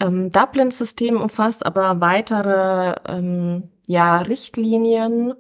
[0.01, 5.35] ähm, Dublin-System umfasst, aber weitere ähm, ja, Richtlinien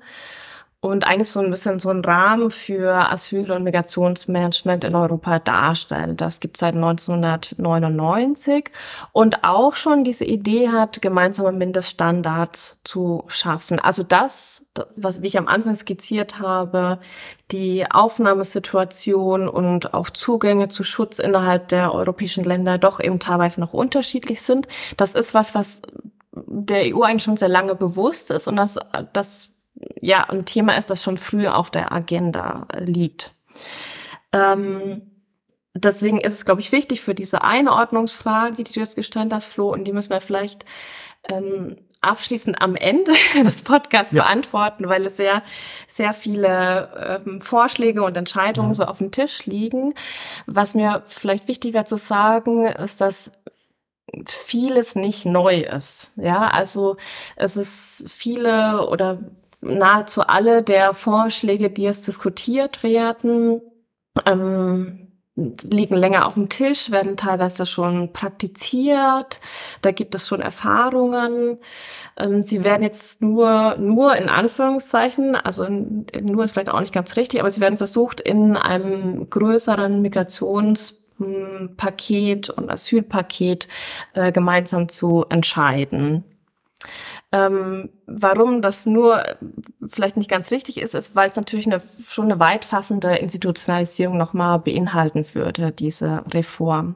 [0.87, 6.21] und eigentlich so ein bisschen so ein Rahmen für Asyl- und Migrationsmanagement in Europa darstellt.
[6.21, 8.71] Das gibt seit 1999
[9.13, 13.81] und auch schon diese Idee hat, gemeinsame Mindeststandards zu schaffen.
[13.81, 17.01] Also das, was wie ich am Anfang skizziert habe,
[17.51, 23.73] die Aufnahmesituation und auch Zugänge zu Schutz innerhalb der europäischen Länder doch eben teilweise noch
[23.73, 24.69] unterschiedlich sind.
[24.97, 25.83] Das ist was, was
[26.47, 28.79] der EU eigentlich schon sehr lange bewusst ist und dass
[29.13, 29.51] das
[30.01, 33.35] ja ein Thema ist, das schon früh auf der Agenda liegt.
[34.33, 35.03] Ähm,
[35.75, 39.73] deswegen ist es, glaube ich, wichtig für diese Einordnungsfrage, die du jetzt gestellt hast, Flo,
[39.73, 40.65] und die müssen wir vielleicht
[41.29, 43.13] ähm, abschließend am Ende
[43.45, 44.23] des Podcasts ja.
[44.23, 45.43] beantworten, weil es sehr,
[45.87, 48.75] sehr viele ähm, Vorschläge und Entscheidungen ja.
[48.75, 49.95] so auf dem Tisch liegen.
[50.47, 53.33] Was mir vielleicht wichtig wäre zu sagen, ist, dass
[54.27, 56.13] vieles nicht neu ist.
[56.17, 56.97] Ja, also
[57.37, 59.19] es ist viele oder
[59.61, 63.61] nahezu alle der Vorschläge, die jetzt diskutiert werden,
[64.25, 69.39] ähm, liegen länger auf dem Tisch, werden teilweise schon praktiziert,
[69.83, 71.59] da gibt es schon Erfahrungen.
[72.17, 77.17] Ähm, sie werden jetzt nur, nur in Anführungszeichen, also nur ist vielleicht auch nicht ganz
[77.17, 81.06] richtig, aber sie werden versucht, in einem größeren Migrations
[81.77, 83.69] Paket und Asylpaket
[84.15, 86.25] äh, gemeinsam zu entscheiden.
[87.33, 89.21] Ähm, warum das nur
[89.85, 94.61] vielleicht nicht ganz richtig ist, ist, weil es natürlich eine, schon eine weitfassende Institutionalisierung nochmal
[94.61, 96.95] beinhalten würde, diese Reform.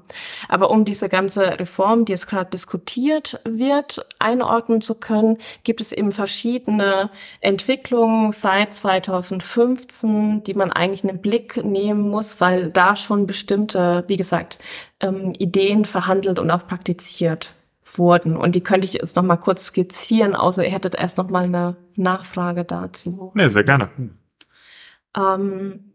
[0.49, 5.91] Aber um diese ganze Reform, die jetzt gerade diskutiert wird, einordnen zu können, gibt es
[5.91, 12.95] eben verschiedene Entwicklungen seit 2015, die man eigentlich in den Blick nehmen muss, weil da
[12.95, 14.59] schon bestimmte, wie gesagt,
[15.01, 17.55] ähm, Ideen verhandelt und auch praktiziert
[17.99, 18.37] wurden.
[18.37, 21.45] Und die könnte ich jetzt noch mal kurz skizzieren, außer ihr hättet erst noch mal
[21.45, 23.33] eine Nachfrage dazu.
[23.35, 23.91] Nee, sehr gerne.
[25.17, 25.91] Ähm,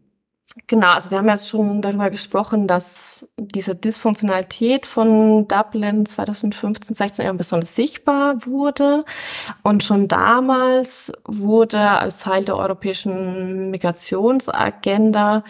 [0.68, 7.26] Genau, also wir haben jetzt schon darüber gesprochen, dass diese Dysfunktionalität von Dublin 2015, 16
[7.26, 9.04] eben besonders sichtbar wurde.
[9.62, 15.44] Und schon damals wurde als Teil der europäischen Migrationsagenda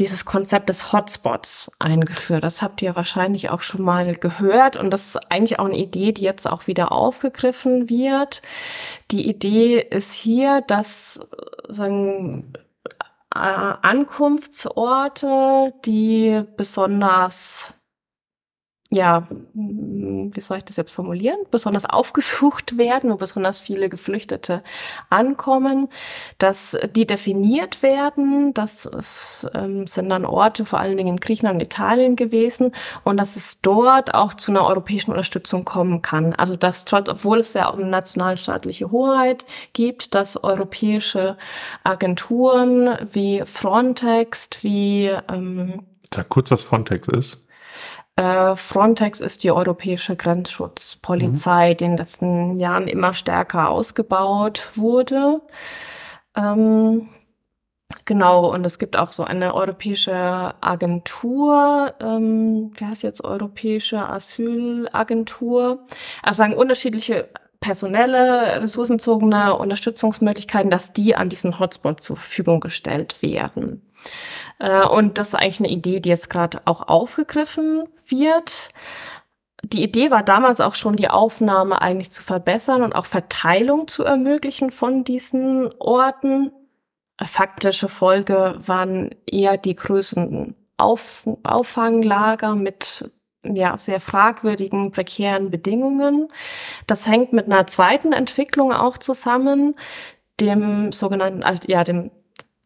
[0.00, 2.42] dieses Konzept des Hotspots eingeführt.
[2.42, 4.76] Das habt ihr wahrscheinlich auch schon mal gehört.
[4.76, 8.40] Und das ist eigentlich auch eine Idee, die jetzt auch wieder aufgegriffen wird.
[9.10, 11.20] Die Idee ist hier, dass
[11.68, 12.54] sagen,
[13.34, 17.74] äh, Ankunftsorte, die besonders
[18.92, 24.64] ja, wie soll ich das jetzt formulieren, besonders aufgesucht werden, wo besonders viele Geflüchtete
[25.08, 25.88] ankommen,
[26.38, 28.52] dass die definiert werden.
[28.52, 32.72] Das ist, ähm, sind dann Orte vor allen Dingen in Griechenland und Italien gewesen
[33.04, 36.34] und dass es dort auch zu einer europäischen Unterstützung kommen kann.
[36.34, 41.36] Also dass trotz, obwohl es ja auch eine nationalstaatliche Hoheit gibt, dass europäische
[41.84, 47.38] Agenturen wie Frontex, wie ähm, Sag kurz, was Frontex ist.
[48.20, 51.76] Äh, Frontex ist die europäische Grenzschutzpolizei, mhm.
[51.78, 55.40] die in den letzten Jahren immer stärker ausgebaut wurde.
[56.36, 57.08] Ähm,
[58.04, 65.86] genau, und es gibt auch so eine europäische Agentur, ähm, wie heißt jetzt Europäische Asylagentur,
[66.22, 73.82] also sagen unterschiedliche personelle, ressourcenbezogene Unterstützungsmöglichkeiten, dass die an diesen Hotspot zur Verfügung gestellt werden.
[74.58, 78.68] Äh, und das ist eigentlich eine Idee, die jetzt gerade auch aufgegriffen wird.
[79.62, 84.04] Die Idee war damals auch schon, die Aufnahme eigentlich zu verbessern und auch Verteilung zu
[84.04, 86.52] ermöglichen von diesen Orten.
[87.22, 93.10] Faktische Folge waren eher die größeren Auf Auffanglager mit
[93.42, 96.28] ja, sehr fragwürdigen, prekären Bedingungen.
[96.86, 99.74] Das hängt mit einer zweiten Entwicklung auch zusammen,
[100.40, 102.10] dem sogenannten, also, ja, dem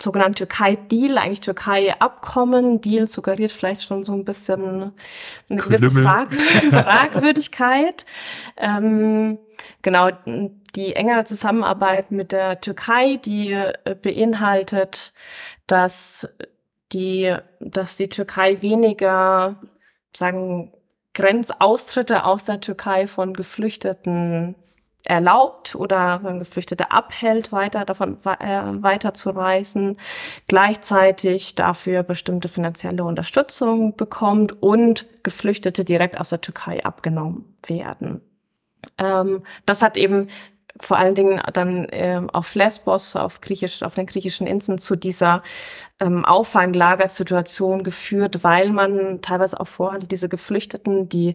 [0.02, 2.80] sogenannten Türkei-Deal, eigentlich Türkei-Abkommen.
[2.80, 4.92] Deal suggeriert vielleicht schon so ein bisschen
[5.48, 6.32] eine gewisse Frag
[6.70, 8.04] Fragwürdigkeit.
[8.56, 9.38] Ähm,
[9.82, 10.10] genau,
[10.74, 15.12] die engere Zusammenarbeit mit der Türkei, die äh, beinhaltet,
[15.66, 16.28] dass
[16.92, 19.60] die, dass die Türkei weniger
[20.16, 20.72] sagen,
[21.14, 24.56] Grenzaustritte aus der Türkei von Geflüchteten
[25.04, 29.12] erlaubt oder Geflüchtete abhält, weiter davon äh, weiter
[30.48, 38.22] gleichzeitig dafür bestimmte finanzielle Unterstützung bekommt und Geflüchtete direkt aus der Türkei abgenommen werden.
[38.98, 40.28] Ähm, das hat eben
[40.80, 45.42] vor allen Dingen dann äh, auf Lesbos, auf, griechisch, auf den griechischen Inseln zu dieser
[46.00, 51.34] ähm, Auffanglagersituation geführt, weil man teilweise auch vorhat, diese Geflüchteten, die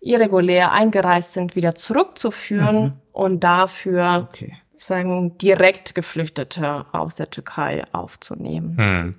[0.00, 2.92] irregulär eingereist sind, wieder zurückzuführen mhm.
[3.12, 4.56] und dafür okay.
[4.76, 8.76] sagen direkt Geflüchtete aus der Türkei aufzunehmen.
[8.76, 9.14] Mhm.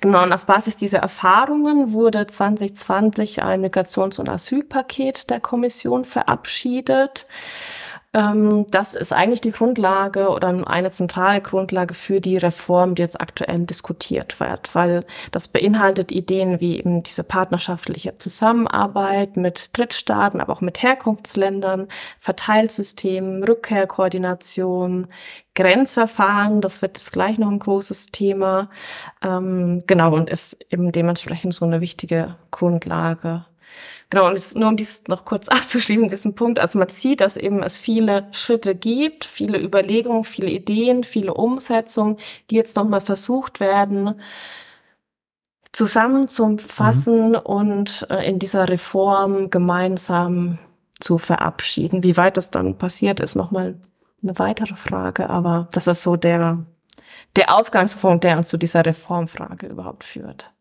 [0.00, 7.26] Genau, und auf Basis dieser Erfahrungen wurde 2020 ein Migrations- und Asylpaket der Kommission verabschiedet.
[8.14, 13.20] Ähm, das ist eigentlich die Grundlage oder eine zentrale Grundlage für die Reform, die jetzt
[13.20, 20.52] aktuell diskutiert wird, weil das beinhaltet Ideen wie eben diese partnerschaftliche Zusammenarbeit mit Drittstaaten, aber
[20.52, 25.06] auch mit Herkunftsländern, Verteilsystemen, Rückkehrkoordination,
[25.54, 28.68] Grenzverfahren, das wird jetzt gleich noch ein großes Thema.
[29.22, 33.46] Ähm, genau, und ist eben dementsprechend so eine wichtige Grundlage
[34.12, 36.58] Genau, und jetzt nur um dies noch kurz abzuschließen, diesen Punkt.
[36.58, 42.18] Also man sieht, dass eben es viele Schritte gibt, viele Überlegungen, viele Ideen, viele Umsetzungen,
[42.50, 44.20] die jetzt nochmal versucht werden,
[45.72, 47.36] zusammenzufassen mhm.
[47.36, 50.58] und äh, in dieser Reform gemeinsam
[51.00, 52.02] zu verabschieden.
[52.02, 53.80] Wie weit das dann passiert, ist nochmal
[54.22, 56.58] eine weitere Frage, aber das ist so der,
[57.36, 60.52] der Ausgangspunkt, der uns zu dieser Reformfrage überhaupt führt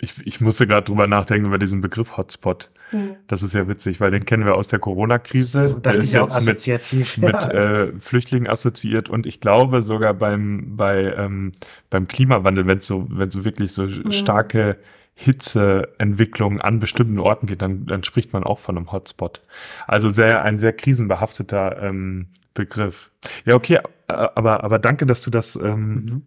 [0.00, 2.70] ich, ich musste gerade drüber nachdenken über diesen Begriff Hotspot.
[2.92, 3.16] Mhm.
[3.26, 5.80] Das ist ja witzig, weil den kennen wir aus der Corona-Krise.
[5.84, 7.50] Der ist jetzt mit, mit ja.
[7.50, 11.52] äh, Flüchtlingen assoziiert und ich glaube sogar beim bei ähm,
[11.90, 14.12] beim Klimawandel, wenn es so wenn so wirklich so mhm.
[14.12, 14.78] starke
[15.14, 19.42] Hitzeentwicklung an bestimmten Orten geht, dann, dann spricht man auch von einem Hotspot.
[19.88, 23.10] Also sehr ein sehr krisenbehafteter ähm, Begriff.
[23.44, 26.22] Ja, okay, aber aber danke, dass du das ähm, mhm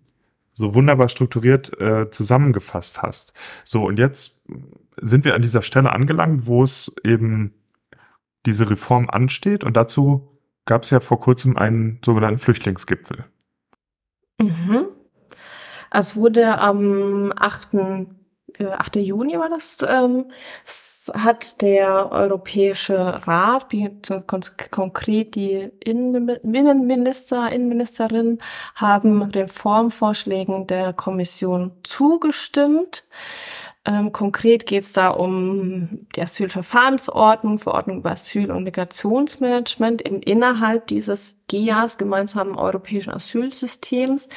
[0.54, 3.34] so wunderbar strukturiert äh, zusammengefasst hast.
[3.64, 4.42] So, und jetzt
[4.98, 7.54] sind wir an dieser Stelle angelangt, wo es eben
[8.46, 9.64] diese Reform ansteht.
[9.64, 13.26] Und dazu gab es ja vor kurzem einen sogenannten Flüchtlingsgipfel.
[14.40, 14.88] Mhm.
[15.92, 17.70] Es wurde am 8.
[18.60, 18.96] 8.
[18.98, 20.32] Juni war das, ähm,
[21.14, 23.68] hat der Europäische Rat,
[24.72, 28.38] konkret die Innenminister, Innenministerin,
[28.76, 33.06] haben Reformvorschlägen der Kommission zugestimmt.
[33.84, 40.86] Ähm, konkret geht es da um die Asylverfahrensordnung, Verordnung über Asyl- und Migrationsmanagement im innerhalb
[40.86, 44.30] dieses GIAS, gemeinsamen europäischen Asylsystems.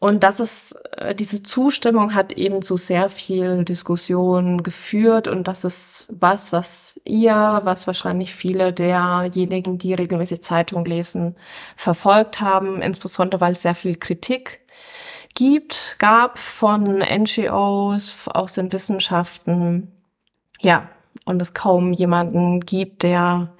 [0.00, 5.62] Und das ist, äh, diese Zustimmung hat eben zu sehr vielen Diskussionen geführt und das
[5.62, 11.36] ist was, was ihr, was wahrscheinlich viele derjenigen, die regelmäßig Zeitung lesen,
[11.76, 14.60] verfolgt haben, insbesondere weil es sehr viel Kritik
[15.34, 19.92] gibt, gab von NGOs aus den Wissenschaften.
[20.62, 20.88] Ja,
[21.26, 23.52] und es kaum jemanden gibt, der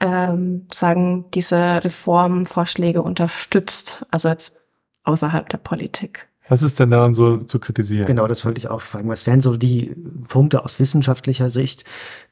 [0.00, 4.06] ähm, sagen diese Reformvorschläge unterstützt.
[4.10, 4.61] Also jetzt
[5.04, 6.28] außerhalb der Politik.
[6.48, 8.04] Was ist denn daran so zu kritisieren?
[8.04, 9.08] Genau, das wollte ich auch fragen.
[9.08, 9.94] Was wären so die
[10.28, 11.84] Punkte aus wissenschaftlicher Sicht,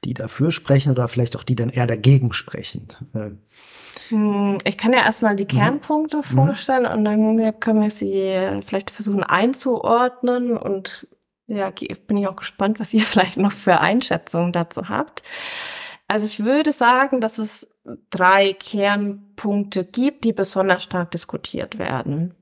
[0.05, 2.89] die dafür sprechen oder vielleicht auch die dann eher dagegen sprechen?
[4.09, 5.49] Hm, ich kann ja erstmal die mhm.
[5.49, 6.23] Kernpunkte mhm.
[6.23, 11.07] vorstellen und dann können wir sie vielleicht versuchen einzuordnen und
[11.47, 11.73] ja,
[12.07, 15.23] bin ich auch gespannt, was ihr vielleicht noch für Einschätzungen dazu habt.
[16.09, 17.69] Also ich würde sagen, dass es
[18.11, 22.35] drei Kernpunkte gibt, die besonders stark diskutiert werden.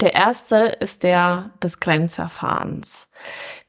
[0.00, 3.08] Der erste ist der des Grenzverfahrens.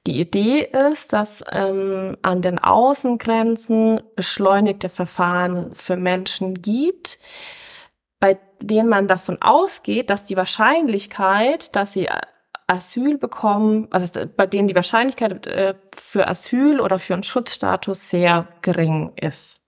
[0.06, 0.62] Die Idee
[0.92, 7.20] ist, dass ähm, an den Außengrenzen beschleunigte Verfahren für Menschen gibt,
[8.20, 12.10] bei denen man davon ausgeht, dass die Wahrscheinlichkeit, dass sie
[12.68, 18.48] Asyl bekommen, also bei denen die Wahrscheinlichkeit äh, für Asyl oder für einen Schutzstatus sehr
[18.62, 19.63] gering ist.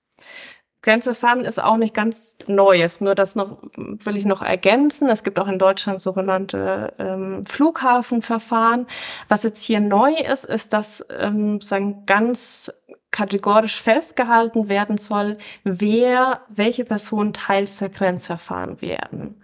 [0.85, 5.09] Grenzverfahren ist auch nicht ganz Neues, nur das noch will ich noch ergänzen.
[5.09, 8.85] Es gibt auch in Deutschland sogenannte ähm, Flughafenverfahren.
[9.27, 12.71] Was jetzt hier neu ist, ist, dass ähm, sagen ganz
[13.09, 19.41] kategorisch festgehalten werden soll, wer, welche Personen Teil dieser Grenzverfahren werden.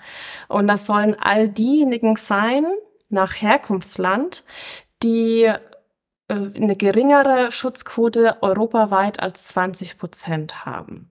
[0.48, 2.68] Und das sollen all diejenigen sein,
[3.10, 4.44] nach Herkunftsland,
[5.02, 5.58] die äh,
[6.28, 11.11] eine geringere Schutzquote europaweit als 20 Prozent haben.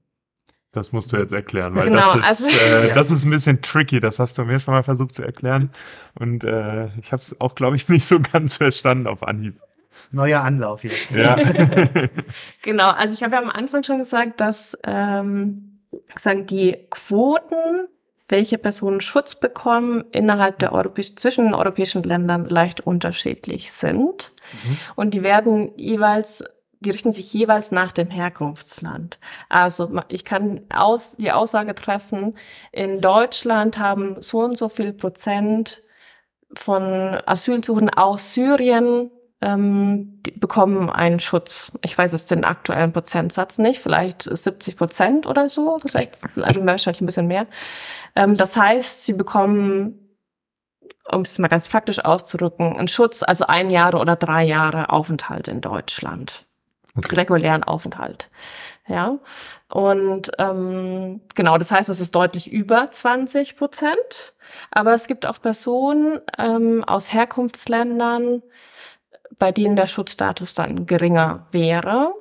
[0.72, 3.60] Das musst du jetzt erklären, weil genau, das, ist, also, äh, das ist ein bisschen
[3.60, 3.98] tricky.
[3.98, 5.70] Das hast du mir schon mal versucht zu erklären.
[6.18, 9.60] Und äh, ich habe es auch, glaube ich, nicht so ganz verstanden auf Anhieb.
[10.12, 11.10] Neuer Anlauf jetzt.
[11.10, 11.36] Ja.
[12.62, 15.80] genau, also ich habe ja am Anfang schon gesagt, dass ähm,
[16.14, 17.88] sagen die Quoten,
[18.28, 24.32] welche Personen Schutz bekommen, innerhalb der europäischen, zwischen den europäischen Ländern leicht unterschiedlich sind.
[24.52, 24.78] Mhm.
[24.94, 26.44] Und die werden jeweils
[26.80, 29.18] die richten sich jeweils nach dem Herkunftsland.
[29.48, 32.36] Also ich kann aus, die Aussage treffen,
[32.72, 35.82] in Deutschland haben so und so viel Prozent
[36.54, 36.82] von
[37.26, 39.10] Asylsuchenden aus Syrien
[39.42, 41.72] ähm, bekommen einen Schutz.
[41.82, 47.00] Ich weiß jetzt den aktuellen Prozentsatz nicht, vielleicht 70 Prozent oder so, vielleicht also wahrscheinlich
[47.02, 47.46] ein bisschen mehr.
[48.16, 50.16] Ähm, das heißt, sie bekommen,
[51.10, 55.48] um es mal ganz praktisch auszudrücken, einen Schutz, also ein Jahre oder drei Jahre Aufenthalt
[55.48, 56.46] in Deutschland
[56.96, 57.14] okay.
[57.14, 58.28] regulären Aufenthalt.
[58.86, 59.18] Ja,
[59.68, 64.34] und ähm, genau, das heißt, es ist deutlich über 20 Prozent.
[64.72, 68.42] Aber es gibt auch Personen ähm, aus Herkunftsländern,
[69.38, 72.14] bei denen der Schutzstatus dann geringer wäre.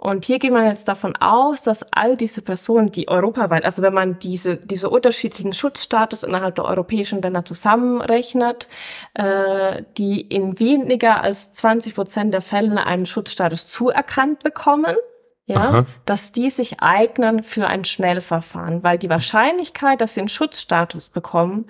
[0.00, 3.92] Und hier geht man jetzt davon aus, dass all diese Personen, die europaweit, also wenn
[3.92, 8.66] man diese, diese unterschiedlichen Schutzstatus innerhalb der europäischen Länder zusammenrechnet,
[9.12, 14.96] äh, die in weniger als 20 Prozent der Fälle einen Schutzstatus zuerkannt bekommen,
[15.44, 21.10] ja, dass die sich eignen für ein Schnellverfahren, weil die Wahrscheinlichkeit, dass sie einen Schutzstatus
[21.10, 21.66] bekommen,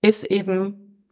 [0.00, 1.04] ist eben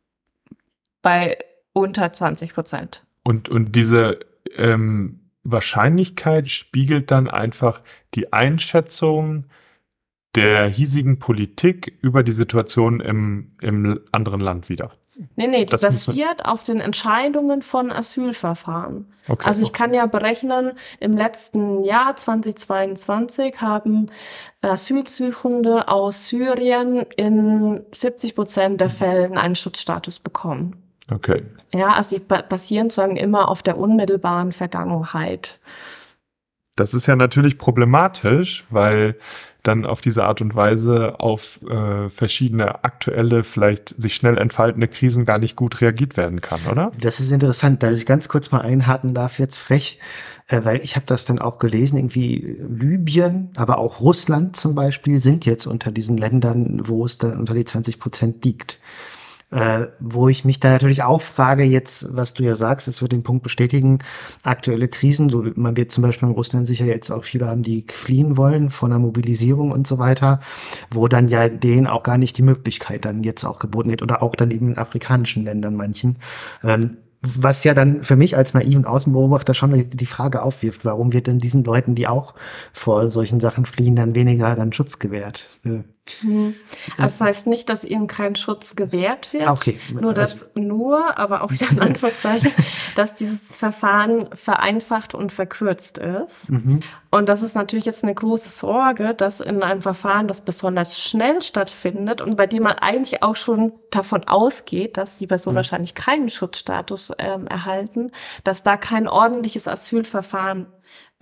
[1.03, 1.37] bei
[1.75, 3.05] unter 20 Prozent.
[3.25, 4.20] Und, und diese
[4.57, 7.82] ähm, Wahrscheinlichkeit spiegelt dann einfach
[8.14, 9.47] die Einschätzung
[10.34, 14.93] der hiesigen Politik über die Situation im, im anderen Land wieder.
[15.36, 19.12] Nee, nee, das basiert auf den Entscheidungen von Asylverfahren.
[19.28, 19.78] Okay, also ich okay.
[19.78, 24.11] kann ja berechnen, im letzten Jahr 2022 haben
[24.62, 30.82] Asylsuchende aus Syrien in 70 Prozent der Fällen einen Schutzstatus bekommen.
[31.14, 31.44] Okay.
[31.72, 35.58] Ja, also die basieren sozusagen immer auf der unmittelbaren Vergangenheit.
[36.76, 39.16] Das ist ja natürlich problematisch, weil
[39.62, 45.24] dann auf diese Art und Weise auf äh, verschiedene aktuelle, vielleicht sich schnell entfaltende Krisen
[45.24, 46.90] gar nicht gut reagiert werden kann, oder?
[46.98, 50.00] Das ist interessant, dass ich ganz kurz mal einhaken darf, jetzt frech,
[50.48, 55.20] äh, weil ich habe das dann auch gelesen, irgendwie Libyen, aber auch Russland zum Beispiel
[55.20, 58.80] sind jetzt unter diesen Ländern, wo es dann unter die 20 Prozent liegt.
[59.53, 63.12] Äh, wo ich mich da natürlich auch frage, jetzt, was du ja sagst, es wird
[63.12, 63.98] den Punkt bestätigen,
[64.44, 67.84] aktuelle Krisen, so, man wird zum Beispiel in Russland sicher jetzt auch viele haben, die
[67.92, 70.40] fliehen wollen von der Mobilisierung und so weiter,
[70.90, 74.22] wo dann ja denen auch gar nicht die Möglichkeit dann jetzt auch geboten wird oder
[74.22, 76.16] auch dann eben in afrikanischen Ländern manchen.
[76.64, 81.28] Ähm, was ja dann für mich als naiven Außenbeobachter schon die Frage aufwirft, warum wird
[81.28, 82.34] denn diesen Leuten, die auch
[82.72, 85.48] vor solchen Sachen fliehen, dann weniger dann Schutz gewährt?
[86.20, 86.57] Hm.
[86.96, 89.48] Das heißt nicht, dass ihnen kein Schutz gewährt wird.
[89.48, 89.78] Okay.
[89.92, 92.50] Nur das, also, nur, aber auch wieder in Anführungszeichen,
[92.96, 96.50] dass dieses Verfahren vereinfacht und verkürzt ist.
[96.50, 96.80] Mhm.
[97.11, 101.40] Und das ist natürlich jetzt eine große Sorge, dass in einem Verfahren, das besonders schnell
[101.40, 105.57] stattfindet und bei dem man eigentlich auch schon davon ausgeht, dass die Person mhm.
[105.57, 108.11] wahrscheinlich keinen Schutzstatus ähm, erhalten,
[108.42, 110.66] dass da kein ordentliches Asylverfahren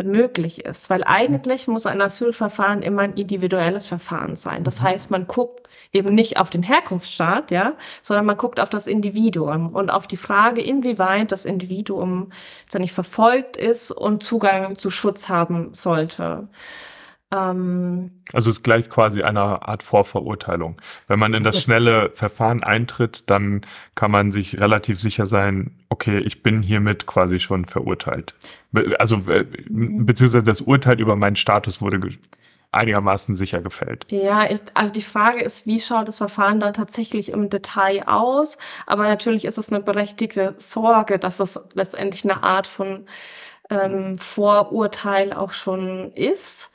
[0.03, 0.91] möglich ist.
[0.91, 4.65] Weil eigentlich muss ein Asylverfahren immer ein individuelles Verfahren sein.
[4.65, 4.85] Das mhm.
[4.85, 9.75] heißt, man guckt eben nicht auf den Herkunftsstaat, ja, sondern man guckt auf das Individuum
[9.75, 12.33] und auf die Frage, inwieweit das Individuum
[12.79, 16.49] nicht verfolgt ist und Zugang zu Schutz haben sollte.
[17.33, 20.81] Ähm, also es gleicht quasi einer Art Vorverurteilung.
[21.07, 23.63] Wenn man in das schnelle Verfahren eintritt, dann
[23.95, 28.35] kann man sich relativ sicher sein, okay, ich bin hiermit quasi schon verurteilt.
[28.99, 30.07] Also äh, mhm.
[30.07, 32.01] beziehungsweise das Urteil über meinen Status wurde
[32.73, 34.07] einigermaßen sicher gefällt.
[34.11, 38.59] Ja, also die Frage ist, wie schaut das Verfahren dann tatsächlich im Detail aus?
[38.87, 43.07] Aber natürlich ist es eine berechtigte Sorge, dass es letztendlich eine Art von
[43.71, 46.71] ähm, Vorurteil auch schon ist.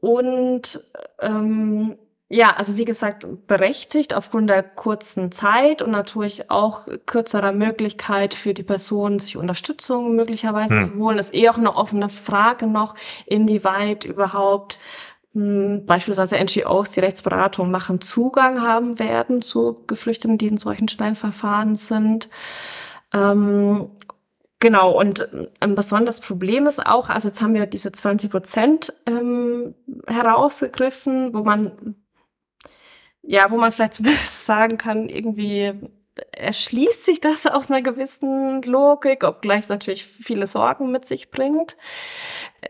[0.00, 0.82] Und
[1.20, 1.96] ähm,
[2.32, 8.54] ja, also wie gesagt, berechtigt aufgrund der kurzen Zeit und natürlich auch kürzerer Möglichkeit für
[8.54, 10.82] die Person, sich Unterstützung möglicherweise hm.
[10.82, 12.94] zu holen, ist eh auch eine offene Frage noch,
[13.26, 14.78] inwieweit überhaupt
[15.32, 20.86] mh, hm, beispielsweise NGOs, die Rechtsberatung machen, Zugang haben werden zu Geflüchteten, die in solchen
[20.86, 22.28] Schnellverfahren sind.
[23.12, 23.90] Ähm,
[24.60, 25.26] Genau, und
[25.60, 29.74] ein besonderes Problem ist auch, also jetzt haben wir diese 20 Prozent ähm,
[30.06, 31.96] herausgegriffen, wo man,
[33.22, 35.72] ja, wo man vielleicht zumindest sagen kann, irgendwie
[36.32, 41.78] erschließt sich das aus einer gewissen Logik, obgleich es natürlich viele Sorgen mit sich bringt.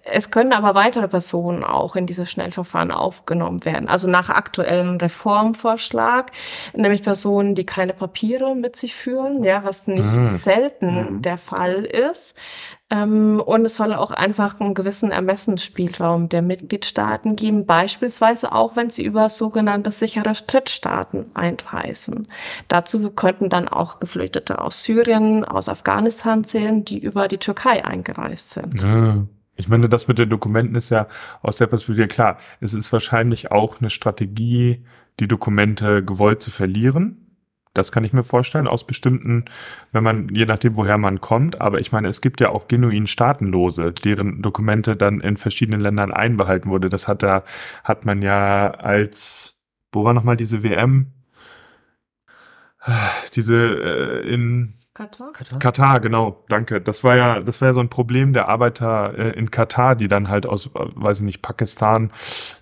[0.04, 3.88] Es können aber weitere Personen auch in dieses Schnellverfahren aufgenommen werden.
[3.88, 6.30] Also nach aktuellem Reformvorschlag,
[6.74, 10.32] nämlich Personen, die keine Papiere mit sich führen, ja, was nicht mhm.
[10.32, 11.22] selten mhm.
[11.22, 12.36] der Fall ist.
[12.90, 18.90] Ähm, und es soll auch einfach einen gewissen Ermessensspielraum der Mitgliedstaaten geben, beispielsweise auch, wenn
[18.90, 22.26] sie über sogenannte sichere Drittstaaten einreisen.
[22.68, 28.50] Dazu könnten dann auch Geflüchtete aus Syrien, aus Afghanistan zählen, die über die Türkei eingereist
[28.50, 28.82] sind.
[28.82, 29.18] Ja.
[29.60, 31.06] Ich meine, das mit den Dokumenten ist ja
[31.42, 32.38] aus der Perspektive klar.
[32.60, 34.84] Es ist wahrscheinlich auch eine Strategie,
[35.20, 37.36] die Dokumente gewollt zu verlieren.
[37.74, 39.44] Das kann ich mir vorstellen, aus bestimmten,
[39.92, 41.60] wenn man, je nachdem, woher man kommt.
[41.60, 46.10] Aber ich meine, es gibt ja auch genuin Staatenlose, deren Dokumente dann in verschiedenen Ländern
[46.10, 46.88] einbehalten wurde.
[46.88, 47.44] Das hat da,
[47.84, 51.12] hat man ja als, wo war nochmal diese WM?
[53.34, 53.56] Diese
[54.24, 55.32] äh, in Katar?
[55.32, 55.58] Katar?
[55.58, 56.78] Katar, genau, danke.
[56.78, 60.08] Das war ja, das war ja so ein Problem der Arbeiter äh, in Katar, die
[60.08, 62.12] dann halt aus, äh, weiß ich nicht, Pakistan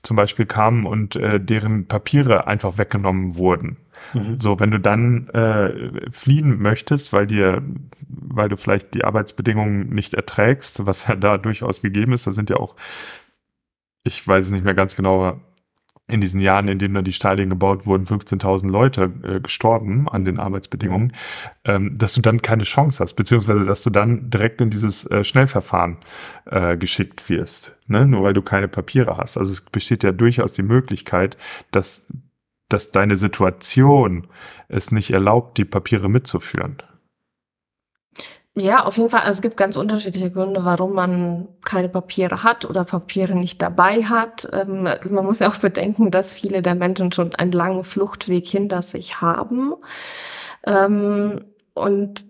[0.05, 3.79] zum Beispiel kamen und äh, deren Papiere einfach weggenommen wurden.
[4.15, 4.39] Mhm.
[4.39, 7.61] So, wenn du dann äh, fliehen möchtest, weil dir,
[8.09, 12.51] weil du vielleicht die Arbeitsbedingungen nicht erträgst, was ja da durchaus gegeben ist, da sind
[12.51, 12.77] ja auch,
[14.05, 15.41] ich weiß es nicht mehr ganz genau,
[16.09, 20.25] in diesen Jahren, in denen da die Stadien gebaut wurden, 15.000 Leute äh, gestorben an
[20.25, 21.13] den Arbeitsbedingungen,
[21.65, 25.23] ähm, dass du dann keine Chance hast, beziehungsweise dass du dann direkt in dieses äh,
[25.23, 25.99] Schnellverfahren
[26.47, 28.07] äh, geschickt wirst, ne?
[28.07, 29.37] nur weil du keine Papiere hast.
[29.37, 31.37] Also es besteht ja durchaus die Möglichkeit,
[31.71, 32.07] dass,
[32.71, 34.27] dass deine Situation
[34.69, 36.79] es nicht erlaubt, die Papiere mitzuführen.
[38.61, 39.21] Ja, auf jeden Fall.
[39.21, 44.03] Also es gibt ganz unterschiedliche Gründe, warum man keine Papiere hat oder Papiere nicht dabei
[44.05, 44.49] hat.
[44.53, 48.47] Ähm, also man muss ja auch bedenken, dass viele der Menschen schon einen langen Fluchtweg
[48.47, 49.75] hinter sich haben.
[50.67, 51.45] Ähm,
[51.75, 52.25] und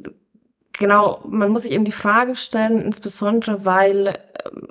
[0.73, 4.69] genau, man muss sich eben die Frage stellen, insbesondere weil ähm,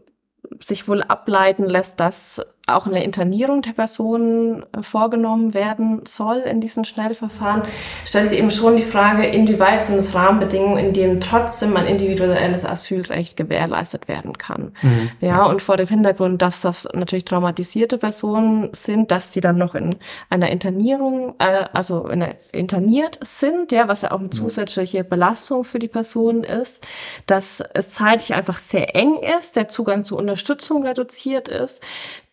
[0.60, 6.60] sich wohl ableiten lässt, dass auch eine Internierung der Person äh, vorgenommen werden soll in
[6.60, 7.64] diesen Schnellverfahren,
[8.06, 12.66] stellt sich eben schon die Frage, inwieweit sind es Rahmenbedingungen, in denen trotzdem ein individuelles
[12.66, 14.74] Asylrecht gewährleistet werden kann.
[14.82, 15.10] Mhm.
[15.22, 19.74] Ja, und vor dem Hintergrund, dass das natürlich traumatisierte Personen sind, dass sie dann noch
[19.74, 19.96] in
[20.30, 25.64] einer Internierung, äh, also in einer, interniert sind, ja, was ja auch eine zusätzliche Belastung
[25.64, 26.86] für die Person ist,
[27.28, 31.82] dass es zeitlich einfach sehr eng ist, der Zugang zu Unterstützung reduziert ist,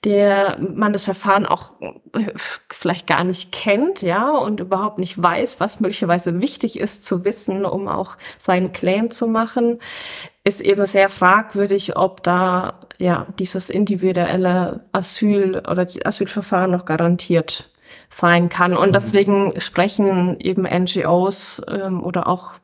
[0.05, 1.73] der man das Verfahren auch
[2.71, 7.65] vielleicht gar nicht kennt, ja, und überhaupt nicht weiß, was möglicherweise wichtig ist zu wissen,
[7.65, 9.79] um auch seinen Claim zu machen,
[10.45, 17.71] ist eben sehr fragwürdig, ob da ja dieses individuelle Asyl oder Asylverfahren noch garantiert
[18.09, 18.77] sein kann.
[18.77, 18.93] Und mhm.
[18.93, 22.55] deswegen sprechen eben NGOs ähm, oder auch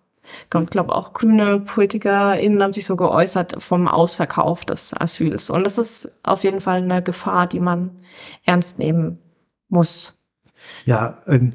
[0.53, 5.51] ich glaube auch grüne PolitikerInnen haben sich so geäußert vom Ausverkauf des Asyls.
[5.51, 7.91] Und das ist auf jeden Fall eine Gefahr, die man
[8.45, 9.19] ernst nehmen
[9.69, 10.17] muss.
[10.85, 11.53] Ja, ähm,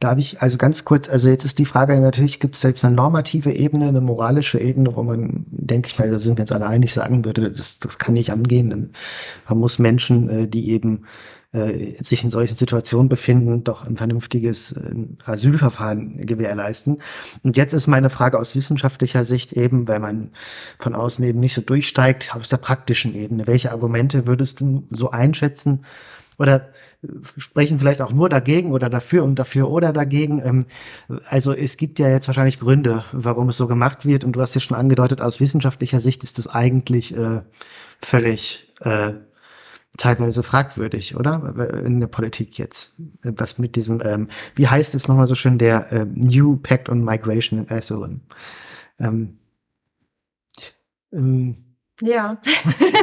[0.00, 2.94] Darf ich also ganz kurz, also jetzt ist die Frage natürlich, gibt es jetzt eine
[2.94, 6.68] normative Ebene, eine moralische Ebene, wo man, denke ich mal, da sind wir uns alle
[6.68, 8.92] einig, sagen würde, das, das kann nicht angehen.
[9.48, 11.06] Man muss Menschen, äh, die eben
[11.52, 14.94] äh, sich in solchen Situationen befinden, doch ein vernünftiges äh,
[15.24, 16.98] Asylverfahren gewährleisten.
[17.42, 20.32] Und jetzt ist meine Frage aus wissenschaftlicher Sicht eben, weil man
[20.78, 23.46] von außen eben nicht so durchsteigt, aus der praktischen Ebene.
[23.46, 25.84] Welche Argumente würdest du so einschätzen?
[26.38, 26.68] Oder
[27.16, 30.42] sprechen vielleicht auch nur dagegen oder dafür und dafür oder dagegen.
[30.44, 30.66] Ähm,
[31.28, 34.24] also es gibt ja jetzt wahrscheinlich Gründe, warum es so gemacht wird.
[34.24, 37.42] Und du hast ja schon angedeutet, aus wissenschaftlicher Sicht ist das eigentlich äh,
[38.02, 39.14] völlig äh,
[39.98, 41.82] teilweise fragwürdig, oder?
[41.84, 42.94] In der Politik jetzt.
[43.22, 47.04] Was mit diesem, ähm, wie heißt es nochmal so schön, der äh, New Pact on
[47.04, 48.22] Migration and Asylum.
[48.98, 49.38] Ähm,
[51.12, 51.64] ähm,
[52.00, 52.38] ja.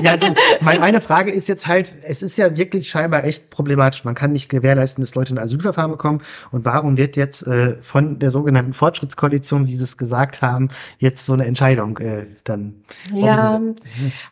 [0.02, 0.28] ja, also
[0.62, 4.06] meine Frage ist jetzt halt, es ist ja wirklich scheinbar echt problematisch.
[4.06, 6.22] Man kann nicht gewährleisten, dass Leute ein Asylverfahren bekommen.
[6.52, 11.26] Und warum wird jetzt äh, von der sogenannten Fortschrittskoalition, wie sie es gesagt haben, jetzt
[11.26, 12.86] so eine Entscheidung äh, dann?
[13.14, 13.62] Ja,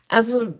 [0.07, 0.53] also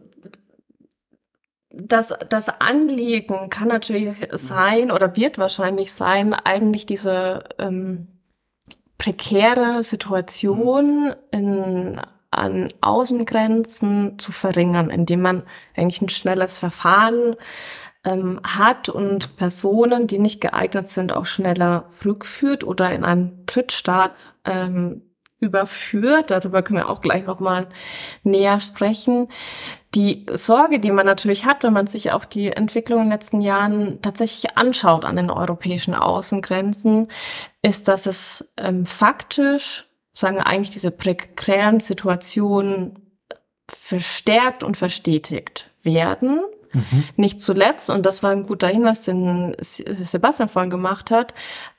[1.74, 8.07] das, das Anliegen kann natürlich sein oder wird wahrscheinlich sein, eigentlich diese ähm,
[8.97, 11.99] prekäre Situation in
[12.30, 15.43] an Außengrenzen zu verringern, indem man
[15.76, 17.36] eigentlich ein schnelles Verfahren
[18.03, 24.15] ähm, hat und Personen, die nicht geeignet sind, auch schneller rückführt oder in einen Drittstaat
[24.45, 25.12] ähm,
[25.43, 26.31] überführt.
[26.31, 27.67] Darüber können wir auch gleich nochmal
[28.23, 29.27] näher sprechen.
[29.93, 33.41] Die Sorge, die man natürlich hat, wenn man sich auch die Entwicklung in den letzten
[33.41, 37.09] Jahren tatsächlich anschaut an den europäischen Außengrenzen,
[37.61, 42.99] ist, dass es ähm, faktisch sagen eigentlich diese prekären Situationen
[43.69, 46.41] verstärkt und verstetigt werden.
[46.74, 47.03] Mhm.
[47.15, 51.34] Nicht zuletzt, und das war ein guter Hinweis, den Sebastian vorhin gemacht hat,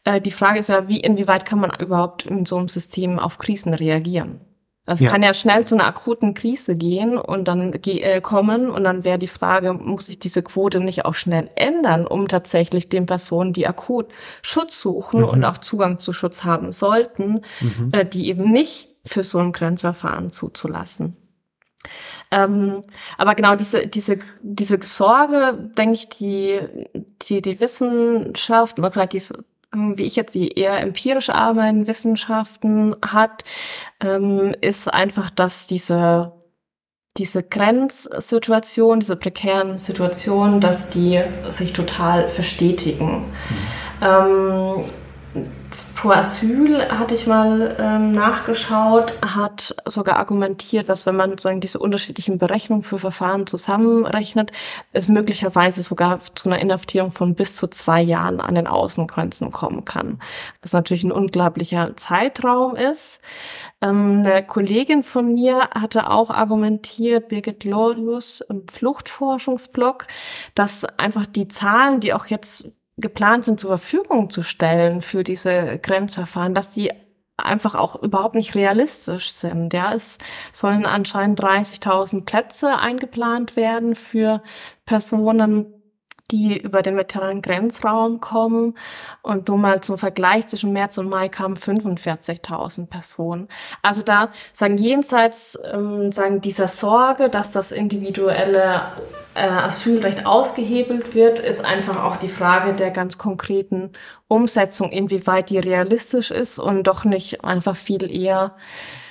[0.04, 3.38] äh, die Frage ist ja, wie, inwieweit kann man überhaupt in so einem System auf
[3.38, 4.40] Krisen reagieren?
[4.86, 5.10] Es ja.
[5.10, 9.18] kann ja schnell zu einer akuten Krise gehen und dann äh, kommen und dann wäre
[9.18, 13.66] die Frage, muss ich diese Quote nicht auch schnell ändern, um tatsächlich den Personen, die
[13.66, 14.08] akut
[14.42, 15.28] Schutz suchen mhm.
[15.28, 17.90] und auch Zugang zu Schutz haben sollten, mhm.
[17.92, 21.16] äh, die eben nicht für so ein Grenzverfahren zuzulassen.
[22.30, 22.82] Ähm,
[23.18, 26.60] aber genau diese, diese, diese Sorge, denke ich, die,
[27.22, 29.44] die, die Wissenschaft oder gerade diese
[29.76, 33.42] wie ich jetzt die eher empirisch arbeitenden Wissenschaften hat,
[34.00, 36.32] ähm, ist einfach, dass diese
[37.16, 43.18] diese Grenzsituation, diese prekären Situationen, dass die sich total verstetigen.
[43.18, 43.26] Mhm.
[44.02, 44.84] Ähm,
[45.96, 51.78] Pro Asyl hatte ich mal ähm, nachgeschaut, hat sogar argumentiert, dass wenn man sozusagen diese
[51.78, 54.52] unterschiedlichen Berechnungen für Verfahren zusammenrechnet,
[54.92, 59.84] es möglicherweise sogar zu einer Inhaftierung von bis zu zwei Jahren an den Außengrenzen kommen
[59.84, 60.20] kann.
[60.62, 63.20] Was natürlich ein unglaublicher Zeitraum ist.
[63.80, 70.06] Ähm, eine Kollegin von mir hatte auch argumentiert, Birgit Glorius im Fluchtforschungsblog,
[70.54, 75.78] dass einfach die Zahlen, die auch jetzt geplant sind, zur Verfügung zu stellen für diese
[75.78, 76.90] Grenzverfahren, dass die
[77.36, 79.72] einfach auch überhaupt nicht realistisch sind.
[79.72, 80.18] Ja, es
[80.52, 84.42] sollen anscheinend 30.000 Plätze eingeplant werden für
[84.86, 85.66] Personen,
[86.30, 88.76] die über den mediterranen Grenzraum kommen.
[89.22, 93.48] Und nur mal zum Vergleich, zwischen März und Mai kamen 45.000 Personen.
[93.82, 98.82] Also da sagen jenseits ähm, sagen dieser Sorge, dass das individuelle
[99.34, 103.90] äh, Asylrecht ausgehebelt wird, ist einfach auch die Frage der ganz konkreten
[104.28, 108.56] Umsetzung, inwieweit die realistisch ist und doch nicht einfach viel eher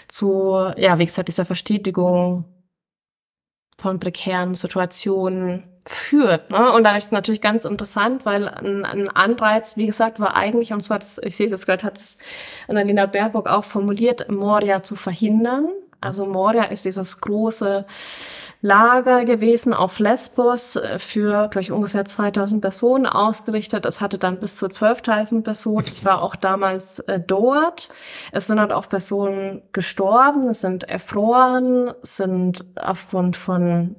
[0.08, 2.46] zu, ja, wie gesagt, dieser Verstetigung
[3.78, 6.52] von prekären Situationen führt.
[6.52, 6.72] Ne?
[6.72, 10.72] Und dann ist es natürlich ganz interessant, weil ein, ein Anreiz, wie gesagt, war eigentlich,
[10.72, 12.18] und zwar, ich sehe es jetzt gerade, hat es
[12.68, 15.68] Annalena Baerbock auch formuliert, Moria zu verhindern.
[16.00, 17.86] Also Moria ist dieses große
[18.62, 23.86] Lager gewesen auf Lesbos äh, für, glaube ich, ungefähr 2000 Personen ausgerichtet.
[23.86, 25.86] Es hatte dann bis zu 12.000 Personen.
[25.94, 27.90] Ich war auch damals äh, dort.
[28.32, 33.98] Es sind halt auch Personen gestorben, es sind erfroren, sind aufgrund von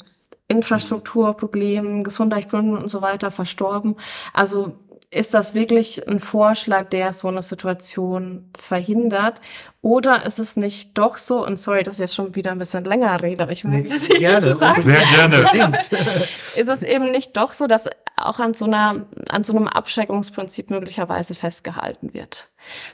[0.57, 3.96] Infrastrukturproblemen, Gesundheitsgründen und so weiter verstorben.
[4.32, 4.74] Also
[5.14, 9.40] ist das wirklich ein Vorschlag, der so eine Situation verhindert?
[9.80, 12.84] Oder ist es nicht doch so, und sorry, dass ich jetzt schon wieder ein bisschen
[12.84, 14.82] länger rede, aber ich will nee, das gerne, sagen.
[14.82, 15.78] Sehr gerne.
[16.57, 20.70] ist es eben nicht doch so, dass auch an so einer, an so einem Abschreckungsprinzip
[20.70, 22.48] möglicherweise festgehalten wird?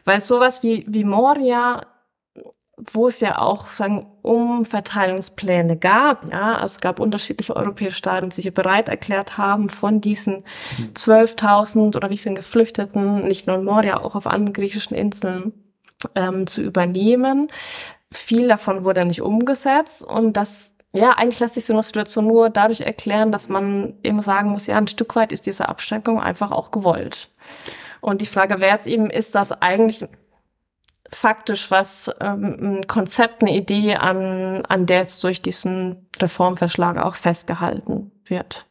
[0.04, 1.80] Weil sowas wie, wie Moria
[2.92, 8.34] wo es ja auch sagen Umverteilungspläne gab, ja, also es gab unterschiedliche europäische Staaten, die
[8.36, 10.44] sich bereit erklärt haben, von diesen
[10.94, 15.52] 12.000 oder wie vielen Geflüchteten, nicht nur in Moria, auch auf anderen griechischen Inseln
[16.14, 17.48] ähm, zu übernehmen.
[18.12, 22.50] Viel davon wurde nicht umgesetzt und das ja, eigentlich lässt sich so eine Situation nur
[22.50, 26.50] dadurch erklären, dass man eben sagen muss, ja, ein Stück weit ist diese Abschreckung einfach
[26.50, 27.30] auch gewollt.
[28.00, 30.04] Und die Frage wäre jetzt eben, ist das eigentlich
[31.12, 37.14] faktisch was, ähm, ein Konzept, eine Idee, an, an der jetzt durch diesen Reformverschlag auch
[37.14, 38.66] festgehalten wird.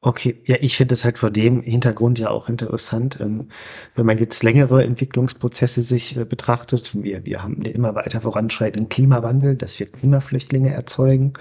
[0.00, 3.48] Okay, ja, ich finde es halt vor dem Hintergrund ja auch interessant, ähm,
[3.96, 6.92] wenn man jetzt längere Entwicklungsprozesse sich äh, betrachtet.
[6.94, 11.32] Wir, wir haben den immer weiter voranschreitenden Klimawandel, dass wir Klimaflüchtlinge erzeugen.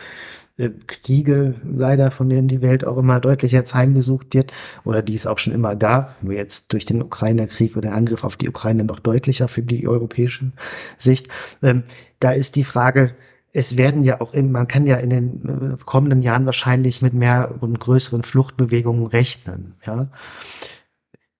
[0.57, 4.51] Äh, Kriege leider, von denen die Welt auch immer deutlich jetzt heimgesucht wird,
[4.83, 8.23] oder die ist auch schon immer da, nur jetzt durch den Ukraine-Krieg oder den Angriff
[8.23, 10.51] auf die Ukraine noch deutlicher für die europäische
[10.97, 11.27] Sicht.
[11.61, 11.83] Ähm,
[12.19, 13.13] da ist die Frage,
[13.53, 17.13] es werden ja auch, in, man kann ja in den äh, kommenden Jahren wahrscheinlich mit
[17.13, 20.09] mehr und größeren Fluchtbewegungen rechnen, ja.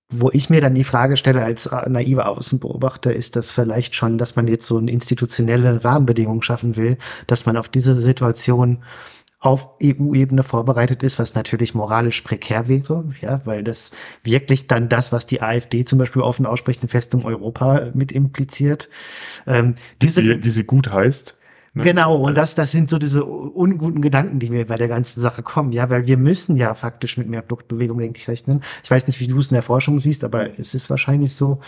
[0.10, 4.38] Wo ich mir dann die Frage stelle als naiver Außenbeobachter, ist das vielleicht schon, dass
[4.38, 6.98] man jetzt so eine institutionelle Rahmenbedingung schaffen will,
[7.28, 8.84] dass man auf diese Situation
[9.40, 13.92] auf EU-Ebene vorbereitet ist, was natürlich moralisch prekär wäre, ja, weil das
[14.24, 18.90] wirklich dann das, was die AfD zum Beispiel offen ausspricht, eine Festung Europa mit impliziert.
[19.46, 21.37] Ähm, diese, die, die sie gut heißt.
[21.78, 21.84] Ne?
[21.84, 25.44] Genau, und das, das sind so diese unguten Gedanken, die mir bei der ganzen Sache
[25.44, 28.62] kommen, ja, weil wir müssen ja faktisch mit mehr Produktbewegung, denke ich, rechnen.
[28.84, 31.60] Ich weiß nicht, wie du es in der Forschung siehst, aber es ist wahrscheinlich so,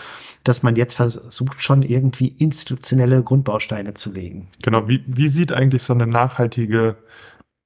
[0.44, 4.48] dass man jetzt versucht, schon irgendwie institutionelle Grundbausteine zu legen.
[4.64, 6.98] Genau, wie, wie sieht eigentlich so eine nachhaltige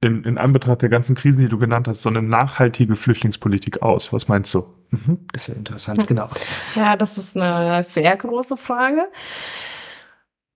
[0.01, 4.11] in, in Anbetracht der ganzen Krisen, die du genannt hast, so eine nachhaltige Flüchtlingspolitik aus?
[4.11, 4.65] Was meinst du?
[4.89, 6.29] Mhm, ist ja interessant, genau.
[6.75, 9.07] Ja, das ist eine sehr große Frage.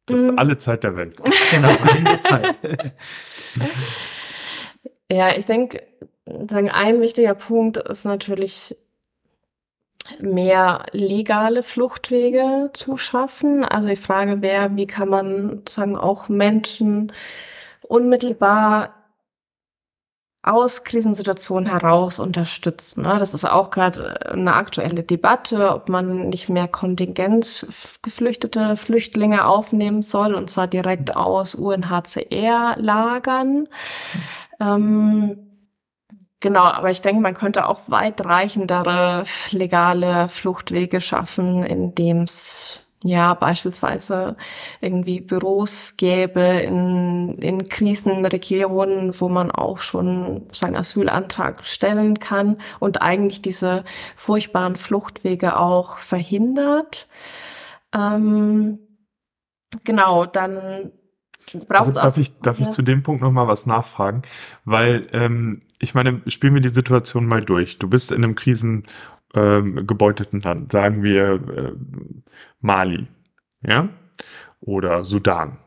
[0.08, 0.39] Du hast mhm.
[0.39, 1.16] alle Zeit der Welt.
[1.51, 2.60] Genau, alle Zeit.
[5.12, 5.84] ja, ich denke,
[6.26, 8.76] ein wichtiger Punkt ist natürlich
[10.20, 13.64] mehr legale Fluchtwege zu schaffen.
[13.64, 17.12] Also die Frage wäre, wie kann man sagen auch Menschen
[17.84, 18.97] unmittelbar
[20.48, 23.04] aus Krisensituationen heraus unterstützen.
[23.04, 23.16] Ne?
[23.20, 30.36] Das ist auch gerade eine aktuelle Debatte, ob man nicht mehr kontingentgeflüchtete Flüchtlinge aufnehmen soll,
[30.36, 33.68] und zwar direkt aus UNHCR-Lagern.
[34.60, 35.43] Ähm,
[36.39, 44.36] Genau, aber ich denke, man könnte auch weitreichendere legale Fluchtwege schaffen, indem es ja, beispielsweise
[44.82, 53.01] irgendwie Büros gäbe in, in Krisenregionen, wo man auch schon seinen Asylantrag stellen kann und
[53.01, 53.84] eigentlich diese
[54.16, 57.08] furchtbaren Fluchtwege auch verhindert.
[57.95, 58.80] Ähm,
[59.84, 60.91] genau, dann
[61.68, 62.03] braucht es auch.
[62.03, 62.68] Darf ich, darf ja.
[62.68, 64.24] ich zu dem Punkt nochmal was nachfragen?
[64.66, 67.80] Weil, ähm, ich meine, spielen wir die Situation mal durch.
[67.80, 68.84] Du bist in einem Krisen-
[69.34, 71.73] ähm, gebeuteten Land, sagen wir äh,
[72.59, 73.07] Mali,
[73.61, 73.89] ja,
[74.59, 75.57] oder Sudan.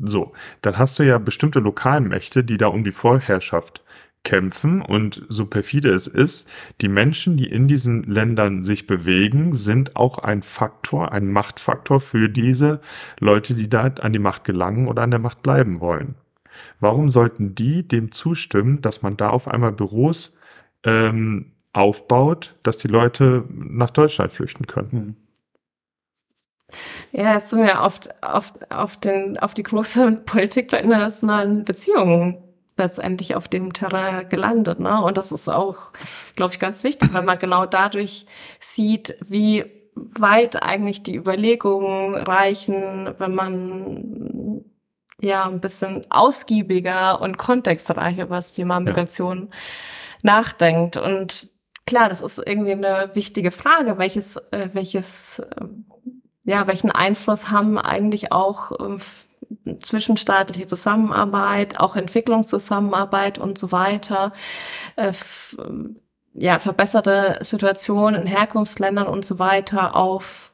[0.00, 3.82] So, dann hast du ja bestimmte Lokalmächte, die da um die Vorherrschaft
[4.22, 6.46] kämpfen und so perfide es ist,
[6.80, 12.28] die Menschen, die in diesen Ländern sich bewegen, sind auch ein Faktor, ein Machtfaktor für
[12.28, 12.80] diese
[13.18, 16.16] Leute, die da an die Macht gelangen oder an der Macht bleiben wollen.
[16.80, 20.34] Warum sollten die dem zustimmen, dass man da auf einmal Büros
[20.84, 24.90] ähm, aufbaut, dass die Leute nach Deutschland flüchten können.
[24.90, 25.16] Hm.
[27.12, 32.38] Ja, es sind ja oft auf, auf, den, auf die große Politik der internationalen Beziehungen
[32.76, 34.80] letztendlich auf dem Terrain gelandet.
[34.80, 35.02] Ne?
[35.02, 35.92] Und das ist auch,
[36.36, 38.26] glaube ich, ganz wichtig, weil man genau dadurch
[38.58, 39.64] sieht, wie
[39.94, 44.64] weit eigentlich die Überlegungen reichen, wenn man
[45.20, 50.34] ja ein bisschen ausgiebiger und kontextreicher über das Thema Migration ja.
[50.34, 50.96] nachdenkt.
[50.96, 51.48] Und
[51.90, 55.64] klar, das ist irgendwie eine wichtige Frage, welches, äh, welches, äh,
[56.44, 64.32] ja, welchen Einfluss haben eigentlich auch äh, zwischenstaatliche Zusammenarbeit, auch Entwicklungszusammenarbeit und so weiter,
[64.96, 65.12] äh,
[66.34, 70.49] ja, verbesserte Situationen in Herkunftsländern und so weiter auf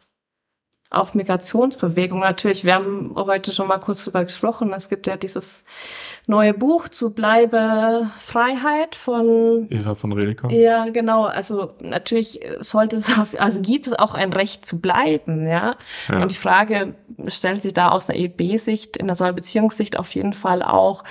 [0.90, 2.20] auf Migrationsbewegung.
[2.20, 4.72] Natürlich, wir haben heute schon mal kurz drüber gesprochen.
[4.72, 5.64] Es gibt ja dieses
[6.26, 10.50] neue Buch zu Bleibe Freiheit von Eva von Redeker.
[10.50, 11.24] Ja, genau.
[11.24, 15.72] Also natürlich sollte es, auf, also gibt es auch ein Recht zu bleiben, ja.
[16.08, 16.22] ja.
[16.22, 16.94] Und die Frage
[17.26, 21.02] stellt sich da aus einer EB-Sicht, in der Beziehungssicht auf jeden Fall auch,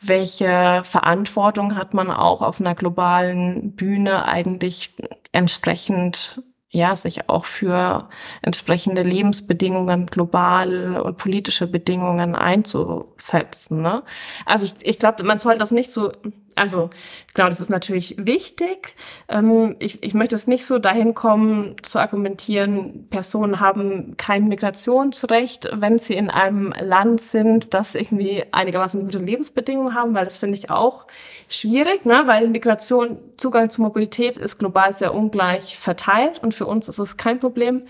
[0.00, 4.94] welche Verantwortung hat man auch auf einer globalen Bühne eigentlich
[5.32, 8.08] entsprechend ja, sich auch für
[8.42, 13.82] entsprechende Lebensbedingungen global und politische Bedingungen einzusetzen.
[13.82, 14.04] Ne?
[14.46, 16.12] Also ich, ich glaube, man soll das nicht so
[16.60, 16.90] also
[17.32, 18.94] genau, das ist natürlich wichtig.
[19.28, 25.70] Ähm, ich, ich möchte es nicht so dahin kommen, zu argumentieren, Personen haben kein Migrationsrecht,
[25.72, 30.58] wenn sie in einem Land sind, das irgendwie einigermaßen gute Lebensbedingungen haben, weil das finde
[30.58, 31.06] ich auch
[31.48, 32.24] schwierig, ne?
[32.26, 37.16] weil Migration, Zugang zu Mobilität ist global sehr ungleich verteilt und für uns ist es
[37.16, 37.84] kein Problem,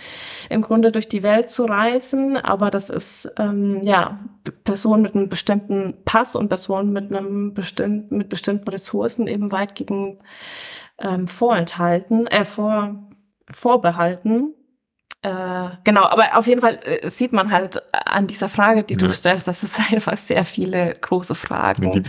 [0.48, 4.20] im Grunde durch die Welt zu reisen, aber das ist ähm, ja
[4.62, 9.74] Personen mit einem bestimmten Pass und Personen mit einem bestimmten mit bestimmten Ressourcen eben weit
[9.74, 10.18] gegen
[10.98, 12.94] ähm, vorenthalten, äh, vor,
[13.50, 14.54] vorbehalten.
[15.22, 18.98] Äh, genau, aber auf jeden Fall äh, sieht man halt an dieser Frage, die ja.
[18.98, 22.02] du stellst, dass es einfach sehr viele große Fragen ja,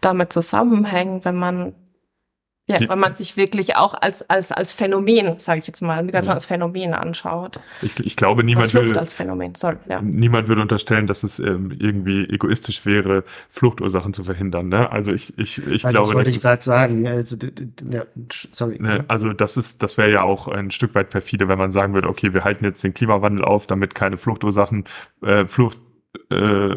[0.00, 1.74] damit zusammenhängen, wenn man
[2.68, 6.32] ja, weil man sich wirklich auch als, als, als Phänomen, sage ich jetzt mal, Migration
[6.32, 6.34] ja.
[6.34, 7.60] als Phänomen anschaut.
[7.80, 10.00] Ich, ich glaube, niemand würde, als Phänomen, sorry, ja.
[10.02, 14.68] niemand würde unterstellen, dass es ähm, irgendwie egoistisch wäre, Fluchtursachen zu verhindern.
[14.68, 14.90] Ne?
[14.90, 17.04] Also ich, ich, ich Weil glaube, das wollte ich gerade sagen.
[17.04, 17.36] Ja, also,
[17.88, 18.02] ja,
[18.50, 18.78] sorry.
[18.80, 21.94] Ne, also das ist, das wäre ja auch ein Stück weit perfide, wenn man sagen
[21.94, 24.84] würde, okay, wir halten jetzt den Klimawandel auf, damit keine Fluchtursachen,
[25.22, 25.78] äh, Flucht,
[26.30, 26.76] äh,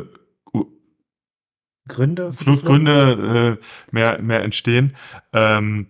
[1.89, 4.95] Gründe, Fluchtgründe äh, mehr, mehr entstehen.
[5.33, 5.87] Ähm,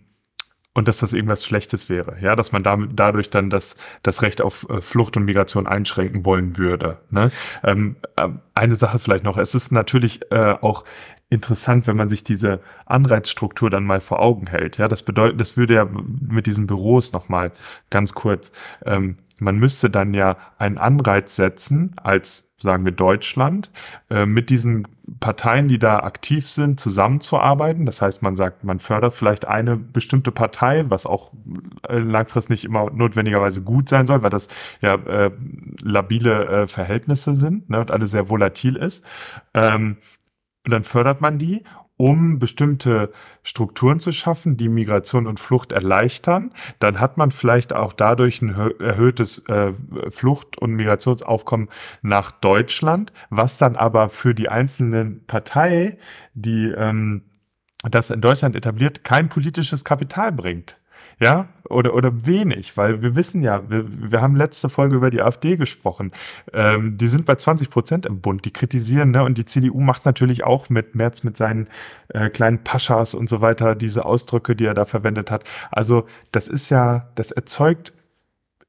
[0.73, 4.41] und dass das irgendwas Schlechtes wäre, ja, dass man damit dadurch dann das das Recht
[4.41, 6.99] auf äh, Flucht und Migration einschränken wollen würde.
[7.09, 7.31] Ne?
[7.63, 10.85] Ähm, äh, eine Sache vielleicht noch: Es ist natürlich äh, auch
[11.29, 14.77] interessant, wenn man sich diese Anreizstruktur dann mal vor Augen hält.
[14.77, 17.51] Ja, das bedeutet, das würde ja mit diesen Büros noch mal
[17.89, 18.51] ganz kurz.
[18.85, 23.71] Ähm, man müsste dann ja einen Anreiz setzen als sagen wir Deutschland,
[24.09, 24.87] äh, mit diesen
[25.19, 27.85] Parteien, die da aktiv sind, zusammenzuarbeiten.
[27.85, 31.31] Das heißt, man sagt, man fördert vielleicht eine bestimmte Partei, was auch
[31.87, 34.47] äh, langfristig nicht immer notwendigerweise gut sein soll, weil das
[34.81, 35.31] ja äh,
[35.81, 39.03] labile äh, Verhältnisse sind ne, und alles sehr volatil ist.
[39.53, 39.97] Ähm,
[40.65, 41.63] und dann fördert man die
[41.99, 43.11] um bestimmte
[43.43, 48.55] Strukturen zu schaffen, die Migration und Flucht erleichtern, dann hat man vielleicht auch dadurch ein
[48.79, 49.73] erhöhtes äh,
[50.09, 51.67] Flucht- und Migrationsaufkommen
[52.01, 55.97] nach Deutschland, was dann aber für die einzelnen Partei,
[56.33, 57.23] die ähm,
[57.83, 60.79] das in Deutschland etabliert, kein politisches Kapital bringt
[61.20, 65.22] ja, oder, oder wenig, weil wir wissen ja, wir, wir haben letzte Folge über die
[65.22, 66.11] AfD gesprochen.
[66.53, 70.05] Ähm, die sind bei 20 Prozent im Bund, die kritisieren, ne, und die CDU macht
[70.05, 71.67] natürlich auch mit Merz mit seinen
[72.09, 75.43] äh, kleinen Paschas und so weiter, diese Ausdrücke, die er da verwendet hat.
[75.72, 77.93] Also, das ist ja, das erzeugt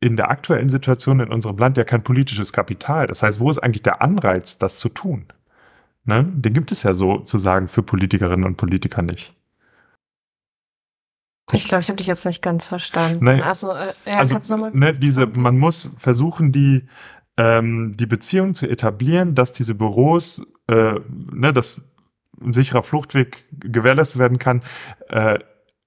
[0.01, 3.07] in der aktuellen Situation in unserem Land ja kein politisches Kapital.
[3.07, 5.26] Das heißt, wo ist eigentlich der Anreiz, das zu tun?
[6.05, 6.24] Ne?
[6.34, 9.34] Den gibt es ja sozusagen für Politikerinnen und Politiker nicht.
[11.53, 13.24] Ich glaube, ich habe dich jetzt nicht ganz verstanden.
[13.24, 14.70] Nein, also, äh, ja, also kannst du nochmal?
[14.72, 16.86] Ne, diese, man muss versuchen, die,
[17.36, 20.94] ähm, die Beziehung zu etablieren, dass diese Büros, äh,
[21.32, 21.80] ne, dass
[22.40, 24.62] ein sicherer Fluchtweg gewährleistet werden kann,
[25.09, 25.38] äh,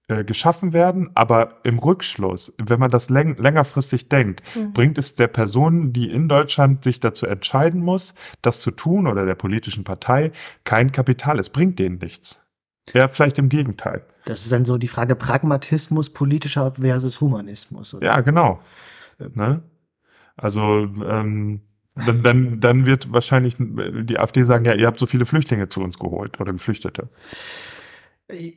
[0.09, 4.73] äh, geschaffen werden, aber im Rückschluss, wenn man das läng längerfristig denkt, mhm.
[4.73, 9.25] bringt es der Person, die in Deutschland sich dazu entscheiden muss, das zu tun oder
[9.25, 10.33] der politischen Partei
[10.65, 11.39] kein Kapital.
[11.39, 12.42] Es bringt denen nichts.
[12.93, 14.05] Ja, vielleicht im Gegenteil.
[14.25, 17.93] Das ist dann so die Frage Pragmatismus politischer versus Humanismus.
[17.93, 18.05] Oder?
[18.05, 18.61] Ja, genau.
[19.19, 19.31] Ähm.
[19.35, 19.63] Ne?
[20.35, 20.61] Also
[21.05, 21.61] ähm,
[21.95, 25.81] dann, dann, dann wird wahrscheinlich die AfD sagen, ja, ihr habt so viele Flüchtlinge zu
[25.81, 27.09] uns geholt oder Geflüchtete.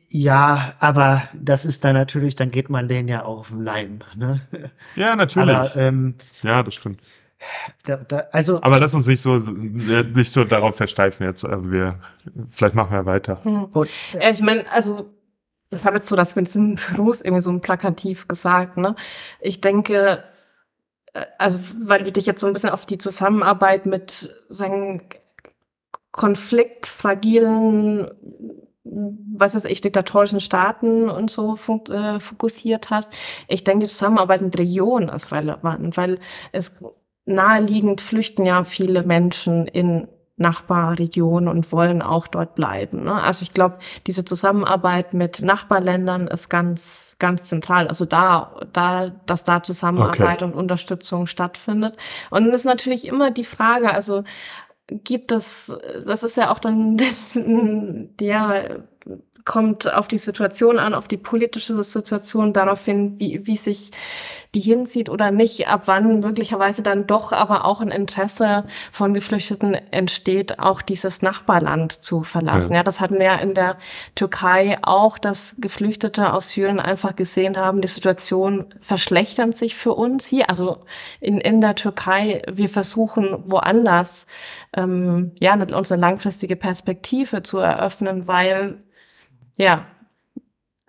[0.09, 3.99] Ja, aber das ist dann natürlich, dann geht man denen ja auch auf den Leim.
[4.15, 4.41] Ne?
[4.95, 5.55] Ja, natürlich.
[5.55, 7.01] Aber, ähm, ja, das stimmt.
[7.85, 11.45] Da, da, also, aber lass uns nicht so, nicht so darauf versteifen jetzt.
[11.45, 11.99] Also wir,
[12.49, 13.43] vielleicht machen wir weiter.
[13.43, 13.65] Hm.
[13.65, 15.09] Und, äh, ich meine, also
[15.69, 18.77] ich habe jetzt so das mit diesem Berufs irgendwie so ein plakativ gesagt.
[18.77, 18.95] Ne?
[19.39, 20.23] Ich denke,
[21.13, 25.03] äh, also weil ich dich jetzt so ein bisschen auf die Zusammenarbeit mit sagen
[26.11, 28.09] konfliktfragilen
[28.89, 31.57] was weiß ich, diktatorischen Staaten und so
[31.89, 33.15] äh, fokussiert hast.
[33.47, 36.19] Ich denke, die Zusammenarbeit mit Regionen ist relevant, weil
[36.51, 36.77] es
[37.27, 40.07] naheliegend flüchten ja viele Menschen in
[40.37, 43.03] Nachbarregionen und wollen auch dort bleiben.
[43.03, 43.13] Ne?
[43.13, 47.87] Also ich glaube, diese Zusammenarbeit mit Nachbarländern ist ganz, ganz zentral.
[47.87, 50.45] Also da, da, dass da Zusammenarbeit okay.
[50.45, 51.97] und Unterstützung stattfindet.
[52.29, 54.23] Und es ist natürlich immer die Frage, also
[54.87, 55.75] gibt es,
[56.05, 56.97] das ist ja auch dann
[58.19, 58.83] der
[59.47, 63.91] kommt auf die Situation an, auf die politische Situation, darauf hin, wie, wie sich
[64.53, 69.73] die hinzieht oder nicht, ab wann möglicherweise dann doch aber auch ein Interesse von Geflüchteten
[69.73, 72.71] entsteht, auch dieses Nachbarland zu verlassen.
[72.71, 73.77] Ja, ja das hatten wir in der
[74.15, 80.25] Türkei auch, dass Geflüchtete aus Syrien einfach gesehen haben, die Situation verschlechtert sich für uns
[80.25, 80.79] hier, also
[81.21, 82.41] in, in der Türkei.
[82.51, 84.27] Wir versuchen woanders,
[84.75, 88.79] ähm, ja, unsere langfristige Perspektive zu eröffnen, weil
[89.57, 89.85] ja,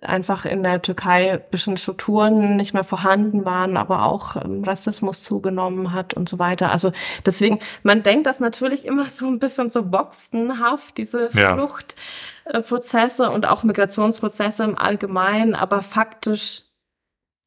[0.01, 5.91] einfach in der Türkei bestimmte Strukturen nicht mehr vorhanden waren, aber auch ähm, Rassismus zugenommen
[5.91, 6.71] hat und so weiter.
[6.71, 6.91] Also
[7.25, 11.53] deswegen, man denkt das natürlich immer so ein bisschen so boxenhaft, diese ja.
[11.53, 16.63] Fluchtprozesse und auch Migrationsprozesse im Allgemeinen, aber faktisch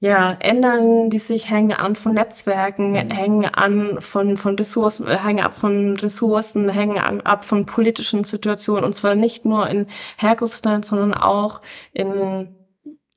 [0.03, 3.11] ja, ändern die sich, hängen an von Netzwerken, mhm.
[3.13, 8.83] hängen an von, von Ressourcen, hängen ab von Ressourcen, hängen an, ab von politischen Situationen
[8.83, 9.87] und zwar nicht nur in
[10.17, 12.57] Herkunftsländern, sondern auch in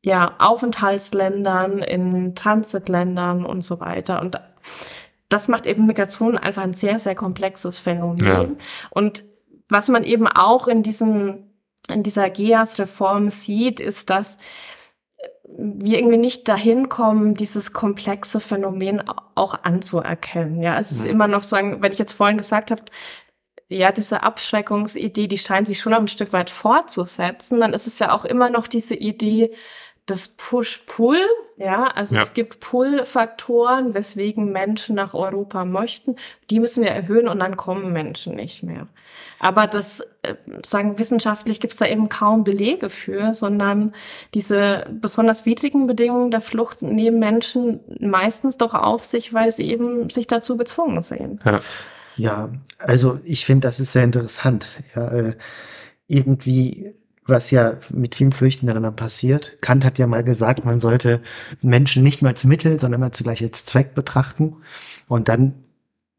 [0.03, 4.21] ja, Aufenthaltsländern, in Transitländern und so weiter.
[4.21, 4.39] Und
[5.27, 8.27] das macht eben Migration einfach ein sehr, sehr komplexes Phänomen.
[8.27, 8.47] Ja.
[8.91, 9.23] Und
[9.71, 11.49] was man eben auch in diesem,
[11.91, 14.37] in dieser GEAS-Reform sieht, ist, dass
[15.57, 19.03] wir irgendwie nicht dahin kommen, dieses komplexe Phänomen
[19.35, 20.61] auch anzuerkennen.
[20.61, 21.11] Ja, es ist mhm.
[21.11, 22.83] immer noch so, wenn ich jetzt vorhin gesagt habe,
[23.67, 27.97] ja, diese Abschreckungsidee, die scheint sich schon noch ein Stück weit fortzusetzen, dann ist es
[27.99, 29.55] ja auch immer noch diese Idee,
[30.05, 31.17] das Push-Pull,
[31.57, 32.21] ja, also ja.
[32.21, 36.15] es gibt Pull-Faktoren, weswegen Menschen nach Europa möchten.
[36.51, 38.87] Die müssen wir erhöhen und dann kommen Menschen nicht mehr.
[39.39, 43.93] Aber das, äh, sagen wissenschaftlich, gibt es da eben kaum Belege für, sondern
[44.33, 50.09] diese besonders widrigen Bedingungen der Flucht nehmen Menschen meistens doch auf sich, weil sie eben
[50.09, 51.39] sich dazu gezwungen sehen.
[51.45, 51.59] Ja,
[52.15, 54.67] ja also ich finde, das ist sehr interessant.
[54.95, 55.35] Ja, äh,
[56.07, 56.93] irgendwie
[57.27, 59.61] was ja mit vielen Flüchtenden dann passiert.
[59.61, 61.21] Kant hat ja mal gesagt, man sollte
[61.61, 64.57] Menschen nicht mehr als Mittel, sondern immer zugleich als Zweck betrachten.
[65.07, 65.65] Und dann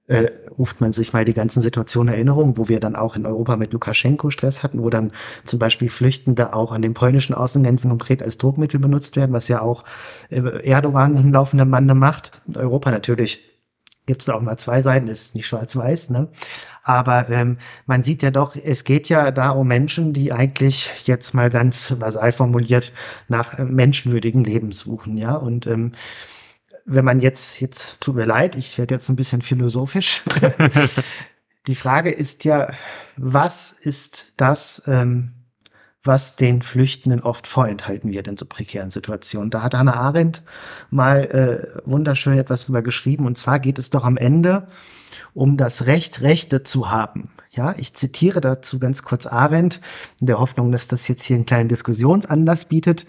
[0.09, 3.57] äh, ruft man sich mal die ganzen Situationen Erinnerung, wo wir dann auch in Europa
[3.57, 5.13] mit Lukaschenko Stress hatten, wo dann
[5.45, 9.61] zum Beispiel Flüchtende auch an den polnischen Außengrenzen konkret als Druckmittel benutzt werden, was ja
[9.61, 9.85] auch
[10.31, 12.33] äh, Erdogan im laufenden Bande macht.
[12.47, 13.41] Und Europa natürlich
[14.07, 16.29] gibt es da auch mal zwei Seiten, ist nicht schwarz-weiß, ne?
[16.87, 21.35] Aber ähm, man sieht ja doch, es geht ja da um Menschen, die eigentlich jetzt
[21.35, 22.93] mal ganz basal formuliert
[23.27, 25.35] nach äh, menschenwürdigen Leben suchen, ja.
[25.35, 25.93] Und ähm,
[26.85, 30.23] wenn man jetzt, jetzt tut mir leid, ich werde jetzt ein bisschen philosophisch.
[31.67, 32.69] Die Frage ist ja,
[33.17, 35.33] was ist das, ähm,
[36.05, 39.51] was den Flüchtenden oft vorenthalten wird in so prekären Situationen.
[39.51, 40.45] Da hat Hannah Arendt
[40.91, 43.27] mal äh, wunderschön etwas drüber geschrieben.
[43.27, 44.69] Und zwar geht es doch am Ende
[45.35, 47.31] um das Recht, Rechte zu haben.
[47.51, 49.81] Ja, ich zitiere dazu ganz kurz Arendt,
[50.21, 53.07] in der Hoffnung, dass das jetzt hier einen kleinen Diskussionsanlass bietet.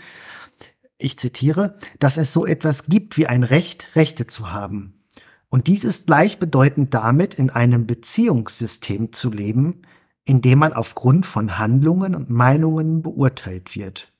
[0.97, 5.03] Ich zitiere, dass es so etwas gibt wie ein Recht, Rechte zu haben.
[5.49, 9.83] Und dies ist gleichbedeutend damit, in einem Beziehungssystem zu leben,
[10.25, 14.11] indem man aufgrund von Handlungen und Meinungen beurteilt wird.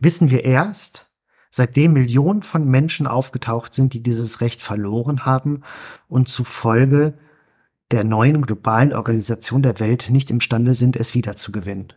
[0.00, 1.11] Wissen wir erst,
[1.52, 5.60] seitdem Millionen von Menschen aufgetaucht sind, die dieses Recht verloren haben
[6.08, 7.14] und zufolge
[7.90, 11.92] der neuen globalen Organisation der Welt nicht imstande sind, es wiederzugewinnen.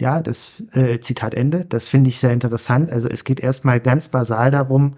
[0.00, 1.66] Ja, das äh, Zitat Ende.
[1.66, 2.90] Das finde ich sehr interessant.
[2.90, 4.96] Also es geht erstmal ganz basal darum,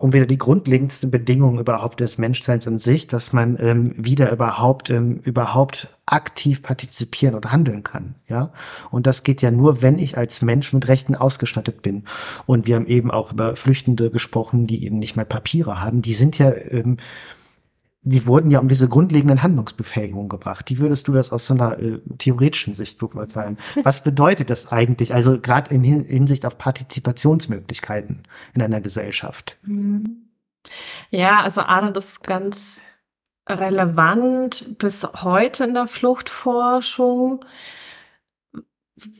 [0.00, 4.88] um wieder die grundlegendste Bedingung überhaupt des Menschseins an sich, dass man ähm, wieder überhaupt
[4.88, 8.50] ähm, überhaupt aktiv partizipieren und handeln kann, ja.
[8.90, 12.04] Und das geht ja nur, wenn ich als Mensch mit Rechten ausgestattet bin.
[12.46, 16.00] Und wir haben eben auch über Flüchtende gesprochen, die eben nicht mal Papiere haben.
[16.00, 16.96] Die sind ja ähm,
[18.02, 20.70] die wurden ja um diese grundlegenden Handlungsbefähigung gebracht.
[20.70, 23.58] Wie würdest du das aus so einer äh, theoretischen Sicht beurteilen?
[23.82, 25.12] Was bedeutet das eigentlich?
[25.12, 28.22] Also gerade in Hinsicht auf Partizipationsmöglichkeiten
[28.54, 29.58] in einer Gesellschaft.
[29.62, 30.30] Mhm.
[31.10, 32.82] Ja, also Arne, das ist ganz
[33.48, 37.44] relevant bis heute in der Fluchtforschung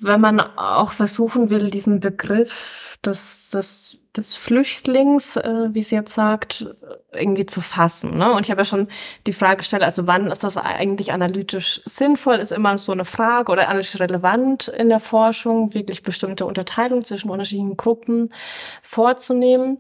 [0.00, 6.14] wenn man auch versuchen will, diesen Begriff des, des, des Flüchtlings, äh, wie sie jetzt
[6.14, 6.66] sagt,
[7.12, 8.18] irgendwie zu fassen.
[8.18, 8.32] Ne?
[8.32, 8.88] Und ich habe ja schon
[9.26, 13.52] die Frage gestellt, also wann ist das eigentlich analytisch sinnvoll, ist immer so eine Frage
[13.52, 18.32] oder analytisch relevant in der Forschung, wirklich bestimmte Unterteilung zwischen unterschiedlichen Gruppen
[18.82, 19.78] vorzunehmen.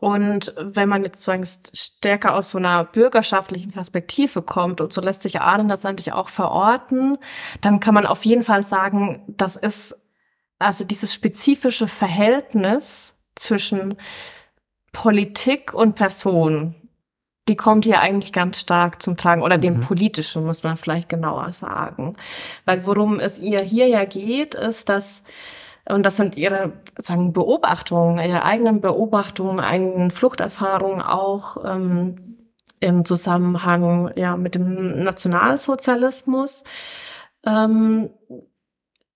[0.00, 5.22] Und wenn man jetzt sozusagen stärker aus so einer bürgerschaftlichen Perspektive kommt und so lässt
[5.22, 7.18] sich das eigentlich auch verorten,
[7.60, 9.96] dann kann man auf jeden Fall sagen, das ist
[10.58, 13.96] also dieses spezifische Verhältnis zwischen
[14.92, 16.74] Politik und Person,
[17.48, 19.80] die kommt hier eigentlich ganz stark zum Tragen oder dem mhm.
[19.82, 22.16] politischen, muss man vielleicht genauer sagen.
[22.64, 25.22] Weil worum es ihr hier ja geht, ist, dass
[25.88, 32.36] und das sind ihre sagen Beobachtungen, ihre eigenen Beobachtungen, eigenen Fluchterfahrungen auch ähm,
[32.80, 36.64] im Zusammenhang ja mit dem Nationalsozialismus.
[37.44, 38.10] Ähm,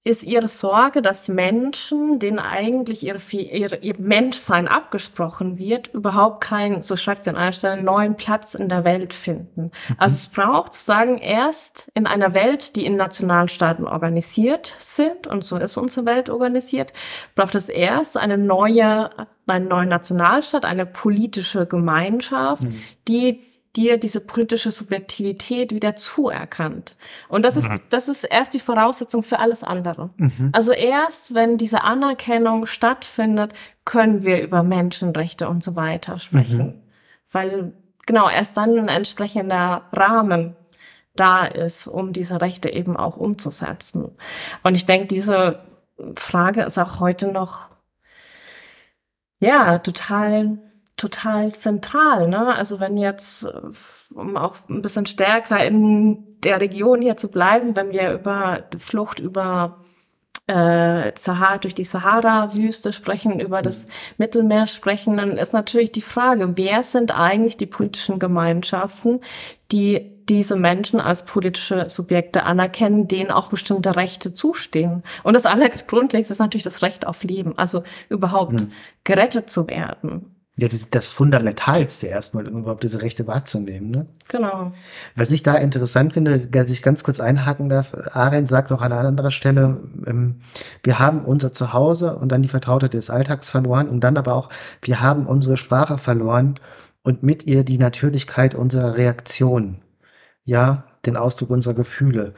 [0.05, 6.83] ist ihre Sorge, dass Menschen, denen eigentlich ihr, ihr, ihr Menschsein abgesprochen wird, überhaupt keinen,
[6.83, 9.71] so schreibt sie an einer Stelle, neuen Platz in der Welt finden.
[9.89, 9.97] Mhm.
[9.99, 15.57] Also es braucht sozusagen erst in einer Welt, die in Nationalstaaten organisiert sind, und so
[15.57, 16.93] ist unsere Welt organisiert,
[17.37, 19.11] braucht es erst eine neue,
[19.47, 22.83] einen neuen Nationalstaat, eine politische Gemeinschaft, mhm.
[23.07, 26.97] die dir diese politische Subjektivität wieder zuerkannt.
[27.29, 27.81] Und das ist, mhm.
[27.89, 30.11] das ist erst die Voraussetzung für alles andere.
[30.17, 30.51] Mhm.
[30.53, 33.55] Also erst, wenn diese Anerkennung stattfindet,
[33.85, 36.59] können wir über Menschenrechte und so weiter sprechen.
[36.59, 36.83] Mhm.
[37.31, 37.73] Weil,
[38.07, 40.55] genau, erst dann ein entsprechender Rahmen
[41.17, 44.11] da ist, um diese Rechte eben auch umzusetzen.
[44.63, 45.61] Und ich denke, diese
[46.15, 47.71] Frage ist auch heute noch,
[49.41, 50.59] ja, total
[51.03, 52.29] total zentral.
[52.29, 52.55] Ne?
[52.55, 53.47] Also wenn jetzt,
[54.15, 59.19] um auch ein bisschen stärker in der Region hier zu bleiben, wenn wir über Flucht
[59.19, 59.83] über
[60.47, 63.87] äh, Sahara, durch die Sahara-Wüste sprechen, über das
[64.17, 69.21] Mittelmeer sprechen, dann ist natürlich die Frage, wer sind eigentlich die politischen Gemeinschaften,
[69.73, 75.03] die diese Menschen als politische Subjekte anerkennen, denen auch bestimmte Rechte zustehen.
[75.25, 78.73] Und das allergrundlegendste ist natürlich das Recht auf Leben, also überhaupt hm.
[79.03, 80.32] gerettet zu werden.
[80.57, 83.91] Ja, das, das Fundamentalste erstmal, um überhaupt diese Rechte wahrzunehmen.
[83.91, 84.07] Ne?
[84.29, 84.73] Genau.
[85.17, 88.93] Was ich da interessant finde, dass ich ganz kurz einhaken darf, Arendt sagt auch an
[88.93, 90.43] einer anderen Stelle, ähm,
[90.83, 94.51] wir haben unser Zuhause und dann die Vertrautheit des Alltags verloren und dann aber auch,
[94.83, 96.57] wir haben unsere Sprache verloren
[97.03, 99.79] und mit ihr die Natürlichkeit unserer Reaktion.
[100.45, 102.35] Ja, den Ausdruck unserer Gefühle.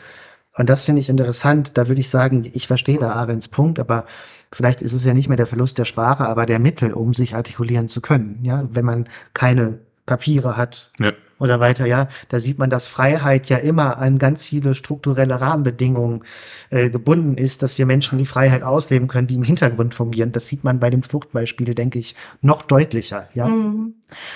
[0.57, 1.77] Und das finde ich interessant.
[1.77, 4.07] Da würde ich sagen, ich verstehe da Arends Punkt, aber
[4.55, 7.35] vielleicht ist es ja nicht mehr der Verlust der Sprache, aber der Mittel, um sich
[7.35, 8.41] artikulieren zu können.
[8.43, 10.91] Ja, wenn man keine Papiere hat.
[10.99, 15.41] Ja oder weiter, ja, da sieht man, dass Freiheit ja immer an ganz viele strukturelle
[15.41, 16.25] Rahmenbedingungen
[16.71, 20.33] äh, gebunden ist, dass wir Menschen die Freiheit ausleben können, die im Hintergrund fungieren.
[20.33, 23.49] Das sieht man bei dem Fluchtbeispiel, denke ich, noch deutlicher, ja.
[23.49, 23.95] Mhm.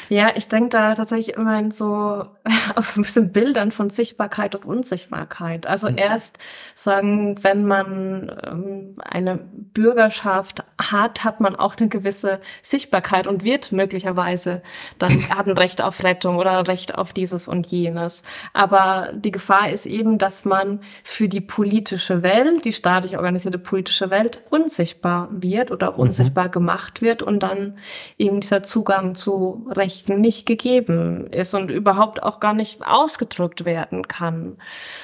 [0.08, 2.26] Ja, ich denke da tatsächlich immer in so,
[2.74, 5.66] aus so ein bisschen Bildern von Sichtbarkeit und Unsichtbarkeit.
[5.66, 5.98] Also mhm.
[5.98, 6.38] erst
[6.74, 13.72] sagen, wenn man ähm, eine Bürgerschaft hat, hat man auch eine gewisse Sichtbarkeit und wird
[13.72, 14.62] möglicherweise
[14.98, 18.22] dann hat ein Recht auf Rettung oder ein Recht auf dieses und jenes.
[18.54, 24.10] Aber die Gefahr ist eben, dass man für die politische Welt, die staatlich organisierte politische
[24.10, 26.04] Welt, unsichtbar wird oder auch mhm.
[26.04, 27.76] unsichtbar gemacht wird und dann
[28.16, 34.06] eben dieser Zugang zu Rechten nicht gegeben ist und überhaupt auch gar nicht ausgedrückt werden
[34.08, 34.56] kann.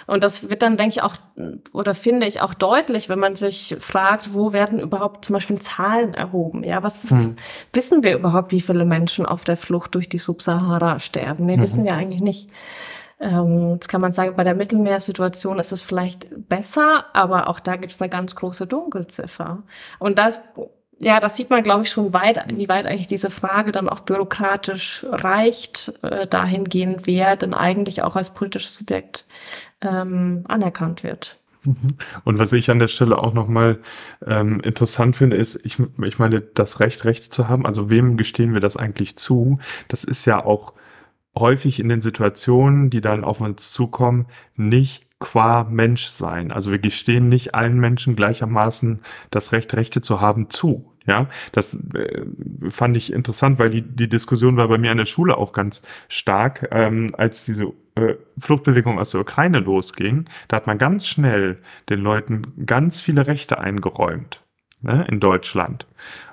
[0.07, 1.17] Und das wird dann, denke ich, auch,
[1.73, 6.15] oder finde ich auch deutlich, wenn man sich fragt, wo werden überhaupt zum Beispiel Zahlen
[6.15, 6.65] erhoben?
[6.65, 7.37] Ja, was, was mhm.
[7.73, 11.49] wissen wir überhaupt, wie viele Menschen auf der Flucht durch die Subsahara sterben?
[11.49, 11.63] Wir mhm.
[11.63, 12.51] wissen wir eigentlich nicht.
[13.21, 17.77] Ähm, jetzt kann man sagen, bei der Mittelmeersituation ist es vielleicht besser, aber auch da
[17.77, 19.63] gibt es eine ganz große Dunkelziffer.
[19.99, 20.41] Und das,
[21.01, 24.01] ja, das sieht man, glaube ich, schon weit, wie weit eigentlich diese Frage dann auch
[24.01, 29.27] bürokratisch reicht, äh, dahingehend, wer denn eigentlich auch als politisches Subjekt
[29.81, 31.39] ähm, anerkannt wird.
[31.65, 31.97] Mhm.
[32.25, 33.81] Und was ich an der Stelle auch nochmal
[34.27, 38.53] ähm, interessant finde, ist, ich, ich meine, das Recht, Recht zu haben, also wem gestehen
[38.53, 39.59] wir das eigentlich zu?
[39.89, 40.75] Das ist ja auch
[41.37, 46.53] häufig in den Situationen, die dann auf uns zukommen, nicht qua Mensch sein.
[46.53, 49.01] Also wir gestehen nicht allen Menschen gleichermaßen
[49.31, 50.93] das Recht, Rechte zu haben zu.
[51.07, 52.25] Ja, das äh,
[52.69, 55.81] fand ich interessant, weil die, die Diskussion war bei mir an der Schule auch ganz
[56.09, 60.27] stark, ähm, als diese äh, Fluchtbewegung aus der Ukraine losging.
[60.49, 61.59] Da hat man ganz schnell
[61.89, 64.43] den Leuten ganz viele Rechte eingeräumt
[64.83, 65.87] ne, in Deutschland.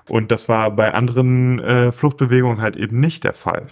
[0.09, 3.67] Und das war bei anderen äh, Fluchtbewegungen halt eben nicht der Fall.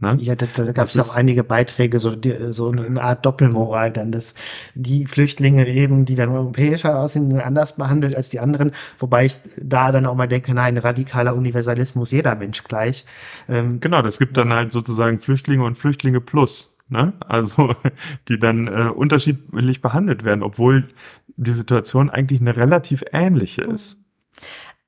[0.00, 0.16] Ne?
[0.18, 4.10] Ja, da, da gab es auch einige Beiträge, so, die, so eine Art Doppelmoral, dann,
[4.12, 4.34] dass
[4.74, 9.36] die Flüchtlinge eben, die dann europäischer aussehen, sind anders behandelt als die anderen, wobei ich
[9.58, 13.04] da dann auch mal denke, nein, radikaler Universalismus, jeder Mensch gleich.
[13.46, 16.74] Ähm, genau, das gibt dann halt sozusagen Flüchtlinge und Flüchtlinge plus.
[16.88, 17.12] Ne?
[17.20, 17.74] Also
[18.28, 20.88] die dann äh, unterschiedlich behandelt werden, obwohl
[21.36, 23.98] die Situation eigentlich eine relativ ähnliche ist.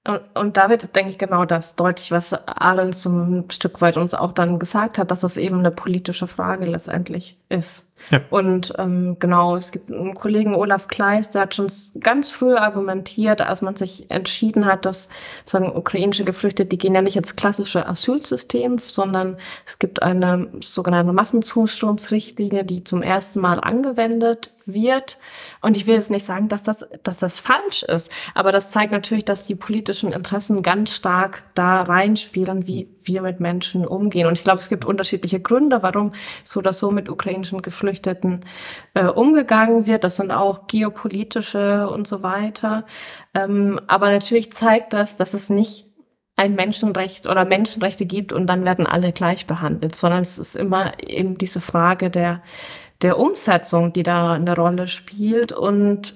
[0.05, 4.14] Und, und da wird, denke ich, genau das deutlich, was Arendt zum Stück weit uns
[4.14, 7.91] auch dann gesagt hat, dass das eben eine politische Frage letztendlich ist.
[8.11, 8.20] Ja.
[8.30, 11.68] Und ähm, genau, es gibt einen Kollegen Olaf Kleis, der hat schon
[12.00, 15.09] ganz früh argumentiert, als man sich entschieden hat, dass
[15.44, 19.36] sozusagen ukrainische Geflüchtete, die gehen ja nicht ins klassische Asylsystem, sondern
[19.66, 25.18] es gibt eine sogenannte Massenzustromsrichtlinie, die zum ersten Mal angewendet wird.
[25.60, 28.93] Und ich will jetzt nicht sagen, dass das, dass das falsch ist, aber das zeigt
[28.93, 34.27] natürlich, dass die politischen Interessen ganz stark da reinspielen, wie wir mit Menschen umgehen.
[34.27, 36.12] Und ich glaube, es gibt unterschiedliche Gründe, warum
[36.45, 38.45] so oder so mit ukrainischen Geflüchteten
[38.95, 40.05] äh, umgegangen wird.
[40.05, 42.85] Das sind auch geopolitische und so weiter.
[43.35, 45.87] Ähm, aber natürlich zeigt das, dass es nicht
[46.37, 50.93] ein Menschenrecht oder Menschenrechte gibt und dann werden alle gleich behandelt, sondern es ist immer
[51.07, 52.43] eben diese Frage der,
[53.03, 56.15] der Umsetzung, die da eine Rolle spielt und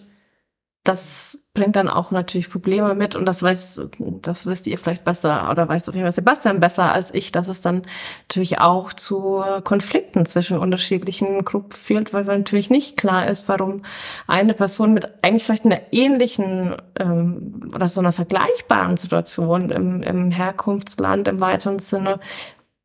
[0.89, 5.51] das bringt dann auch natürlich Probleme mit und das weiß, das wisst ihr vielleicht besser
[5.51, 7.83] oder weiß auf jeden Fall Sebastian besser als ich, dass es dann
[8.23, 13.83] natürlich auch zu Konflikten zwischen unterschiedlichen Gruppen führt, weil natürlich nicht klar ist, warum
[14.29, 20.31] eine Person mit eigentlich vielleicht einer ähnlichen ähm, oder so einer vergleichbaren Situation im, im
[20.31, 22.21] Herkunftsland im weiteren Sinne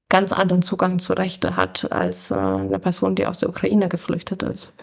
[0.09, 4.43] ganz anderen Zugang zu Rechte hat als äh, eine Person, die aus der Ukraine geflüchtet
[4.43, 4.73] ist.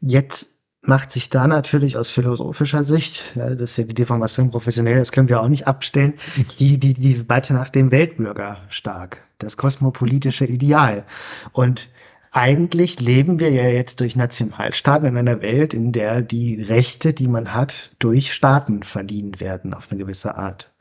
[0.00, 4.96] Jetzt macht sich da natürlich aus philosophischer Sicht, ja, das ist ja die Deformation professionell,
[4.96, 6.14] das können wir auch nicht abstellen,
[6.58, 11.04] die, die, die Debatte nach dem Weltbürger stark, das kosmopolitische Ideal.
[11.52, 11.88] Und
[12.32, 17.28] eigentlich leben wir ja jetzt durch Nationalstaaten in einer Welt, in der die Rechte, die
[17.28, 20.72] man hat, durch Staaten verdient werden auf eine gewisse Art.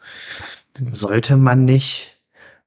[0.92, 2.16] Sollte man nicht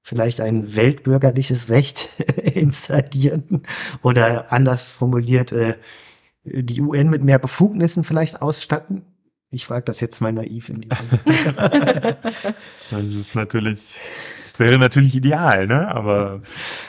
[0.03, 2.09] vielleicht ein weltbürgerliches Recht
[2.55, 3.63] installieren
[4.03, 5.77] oder anders formuliert, äh,
[6.45, 9.03] die UN mit mehr Befugnissen vielleicht ausstatten?
[9.55, 10.89] Ich frage das jetzt mal naiv in die
[12.91, 14.01] Das ist natürlich,
[14.47, 15.95] das wäre natürlich ideal, ne?
[15.95, 16.41] Aber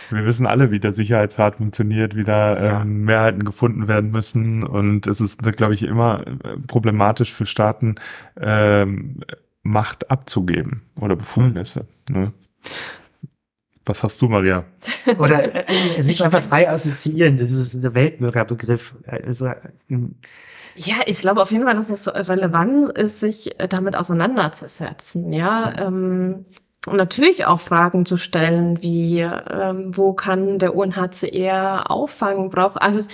[0.10, 2.82] wir wissen alle, wie der Sicherheitsrat funktioniert, wie da ja.
[2.82, 4.64] ähm, Mehrheiten gefunden werden müssen.
[4.64, 7.96] Und es ist, glaube ich, immer äh, problematisch für Staaten,
[8.40, 9.20] ähm,
[9.62, 11.88] Macht abzugeben oder Befugnisse.
[12.10, 12.22] Hm.
[12.22, 12.34] Ne?
[13.86, 14.66] Was hast du, Maria?
[15.18, 18.96] Oder äh, sich einfach frei assoziieren, das ist der Weltbürgerbegriff.
[19.06, 19.52] Also,
[19.88, 20.16] hm.
[20.76, 25.34] ja, ich glaube auf jeden Fall, dass es relevant ist, sich damit auseinanderzusetzen.
[25.34, 26.46] Ja, ähm,
[26.86, 32.82] und natürlich auch Fragen zu stellen, wie ähm, wo kann der UNHCR auffangen braucht.
[32.82, 33.08] Also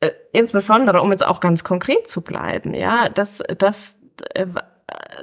[0.00, 3.98] äh, insbesondere, um jetzt auch ganz konkret zu bleiben, ja, dass dass
[4.34, 4.46] äh,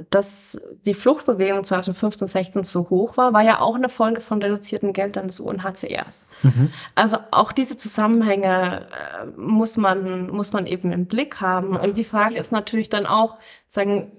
[0.10, 4.94] dass die Fluchtbewegung 2015, 16 so hoch war, war ja auch eine Folge von reduzierten
[4.94, 6.26] Geldern des UNHCRs.
[6.42, 6.72] Mhm.
[6.96, 11.76] Also auch diese Zusammenhänge äh, muss man, muss man eben im Blick haben.
[11.76, 14.12] Und die Frage ist natürlich dann auch, sagen,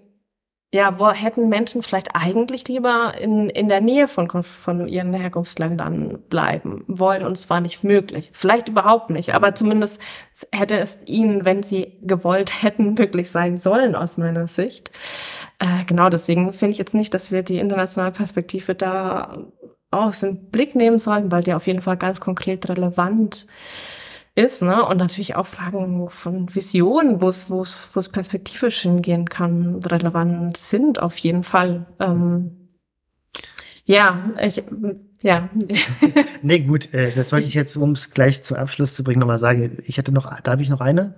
[0.75, 6.19] ja, wo hätten Menschen vielleicht eigentlich lieber in, in der Nähe von, von ihren Herkunftsländern
[6.31, 8.31] bleiben wollen und es war nicht möglich.
[8.33, 10.01] Vielleicht überhaupt nicht, aber zumindest
[10.51, 14.91] hätte es ihnen, wenn sie gewollt hätten, möglich sein sollen aus meiner Sicht.
[15.59, 19.47] Äh, genau deswegen finde ich jetzt nicht, dass wir die internationale Perspektive da
[19.91, 24.02] aus dem Blick nehmen sollten, weil die auf jeden Fall ganz konkret relevant ist,
[24.63, 24.85] ne?
[24.85, 29.77] Und natürlich auch Fragen von Visionen, wo es, wo es, wo es perspektivisch hingehen kann,
[29.85, 31.87] relevant sind, auf jeden Fall.
[32.01, 32.69] Ähm,
[33.85, 34.63] ja, ich,
[35.23, 35.51] ja.
[36.43, 39.39] nee, gut, äh, das wollte ich jetzt, um es gleich zum Abschluss zu bringen, nochmal
[39.39, 39.79] sagen.
[39.87, 41.15] Ich hätte noch, darf ich noch eine?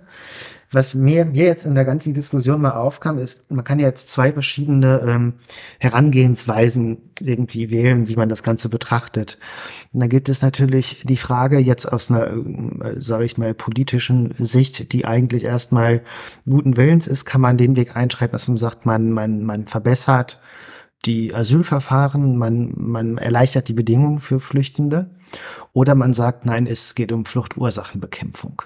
[0.71, 4.11] Was mir, mir jetzt in der ganzen Diskussion mal aufkam, ist, man kann ja jetzt
[4.11, 5.35] zwei verschiedene ähm,
[5.79, 9.39] Herangehensweisen irgendwie wählen, wie man das Ganze betrachtet.
[9.93, 14.35] Und da gibt es natürlich die Frage jetzt aus einer, äh, sage ich mal, politischen
[14.39, 16.03] Sicht, die eigentlich erstmal
[16.45, 20.41] guten Willens ist, kann man den Weg einschreiten, dass man sagt, man, man, man verbessert
[21.05, 25.11] die Asylverfahren, man, man erleichtert die Bedingungen für Flüchtende.
[25.73, 28.63] Oder man sagt, nein, es geht um Fluchtursachenbekämpfung.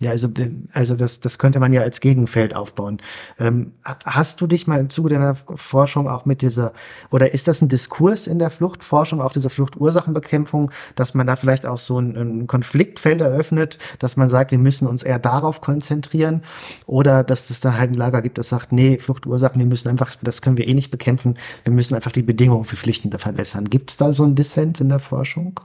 [0.00, 0.28] Ja, also,
[0.72, 3.02] also das, das könnte man ja als Gegenfeld aufbauen.
[3.38, 6.72] Ähm, hast du dich mal im Zuge deiner Forschung auch mit dieser,
[7.10, 11.66] oder ist das ein Diskurs in der Fluchtforschung, auch diese Fluchtursachenbekämpfung, dass man da vielleicht
[11.66, 16.44] auch so ein, ein Konfliktfeld eröffnet, dass man sagt, wir müssen uns eher darauf konzentrieren,
[16.86, 20.16] oder dass es da halt ein Lager gibt, das sagt, nee, Fluchtursachen, wir müssen einfach,
[20.22, 23.68] das können wir eh nicht bekämpfen, wir müssen einfach die Bedingungen für Flüchtende verbessern.
[23.68, 25.60] Gibt es da so ein Dissens in der Forschung?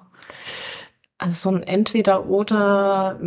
[1.18, 3.20] Also so ein Entweder-Oder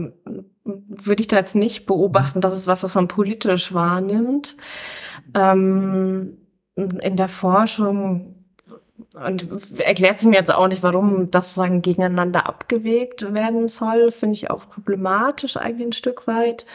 [0.65, 4.57] würde ich da jetzt nicht beobachten, dass es was, was man politisch wahrnimmt.
[5.35, 6.39] Ähm,
[6.77, 8.39] in der Forschung
[9.15, 14.35] und erklärt sie mir jetzt auch nicht, warum das sozusagen gegeneinander abgewegt werden soll, finde
[14.35, 16.67] ich auch problematisch eigentlich ein Stück weit.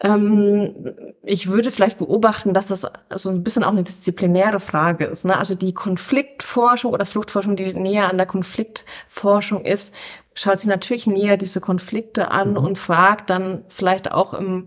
[0.00, 5.24] Ähm, ich würde vielleicht beobachten, dass das so ein bisschen auch eine disziplinäre Frage ist.
[5.24, 5.36] Ne?
[5.36, 9.94] Also die Konfliktforschung oder Fluchtforschung, die näher an der Konfliktforschung ist,
[10.34, 12.56] schaut sich natürlich näher diese Konflikte an mhm.
[12.58, 14.66] und fragt dann vielleicht auch im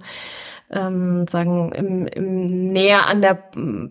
[0.71, 3.37] ähm, sagen im, im näher an der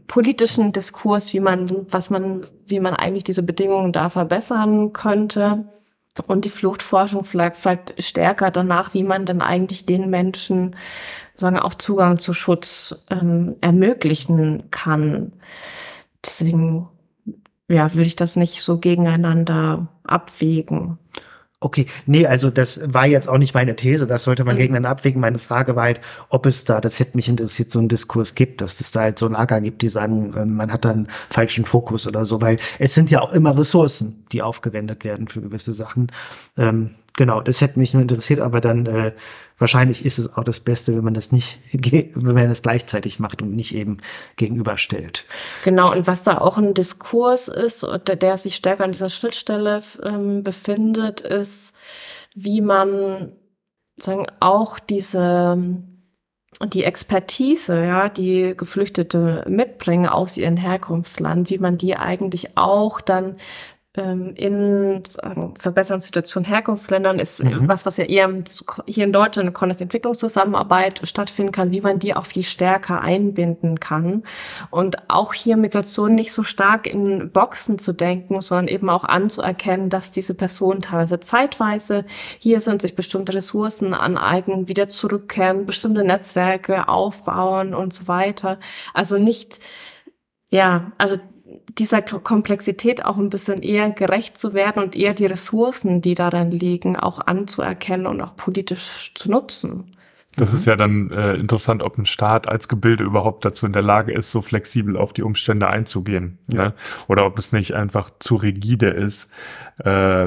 [0.06, 5.64] politischen Diskurs, wie man was man wie man eigentlich diese Bedingungen da verbessern könnte
[6.26, 10.76] und die Fluchtforschung vielleicht, vielleicht stärker danach, wie man denn eigentlich den Menschen
[11.34, 15.32] sagen auch Zugang zu Schutz ähm, ermöglichen kann.
[16.24, 16.88] Deswegen
[17.68, 20.98] ja, würde ich das nicht so gegeneinander abwägen.
[21.64, 24.58] Okay, nee, also das war jetzt auch nicht meine These, das sollte man mhm.
[24.58, 25.18] gegeneinander abwägen.
[25.18, 28.60] Meine Frage war halt, ob es da, das hätte mich interessiert, so einen Diskurs gibt,
[28.60, 32.06] dass es da halt so Lager gibt, die sagen, ähm, man hat dann falschen Fokus
[32.06, 36.12] oder so, weil es sind ja auch immer Ressourcen, die aufgewendet werden für gewisse Sachen.
[36.58, 39.12] Ähm, genau, das hätte mich nur interessiert, aber dann äh,
[39.58, 43.42] wahrscheinlich ist es auch das Beste, wenn man das nicht, wenn man das gleichzeitig macht
[43.42, 43.98] und nicht eben
[44.36, 45.24] gegenüberstellt.
[45.64, 49.82] Genau, und was da auch ein Diskurs ist, der, der sich stärker an dieser Schnittstelle
[50.02, 51.72] ähm, befindet, ist,
[52.34, 53.32] wie man
[53.96, 55.56] sagen auch diese
[56.62, 63.36] die Expertise, ja, die Geflüchtete mitbringen aus ihrem Herkunftsland, wie man die eigentlich auch dann
[63.96, 67.68] in sagen, verbesserten Situationen Herkunftsländern ist mhm.
[67.68, 68.28] was, was ja eher
[68.86, 74.24] hier in Deutschland in Entwicklungszusammenarbeit stattfinden kann, wie man die auch viel stärker einbinden kann.
[74.70, 79.90] Und auch hier Migration nicht so stark in Boxen zu denken, sondern eben auch anzuerkennen,
[79.90, 82.04] dass diese Personen teilweise zeitweise
[82.38, 88.58] hier sind, sich bestimmte Ressourcen aneignen, wieder zurückkehren, bestimmte Netzwerke aufbauen und so weiter.
[88.92, 89.60] Also nicht,
[90.50, 91.14] ja, also
[91.78, 96.50] dieser Komplexität auch ein bisschen eher gerecht zu werden und eher die Ressourcen, die darin
[96.50, 99.94] liegen, auch anzuerkennen und auch politisch zu nutzen.
[100.36, 100.58] Das mhm.
[100.58, 104.12] ist ja dann äh, interessant, ob ein Staat als Gebilde überhaupt dazu in der Lage
[104.12, 106.38] ist, so flexibel auf die Umstände einzugehen.
[106.48, 106.68] Ja.
[106.68, 106.74] Ne?
[107.08, 109.30] Oder ob es nicht einfach zu rigide ist,
[109.78, 110.26] äh,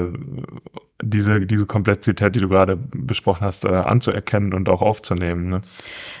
[1.02, 5.44] diese, diese Komplexität, die du gerade besprochen hast, äh, anzuerkennen und auch aufzunehmen.
[5.44, 5.60] Ne?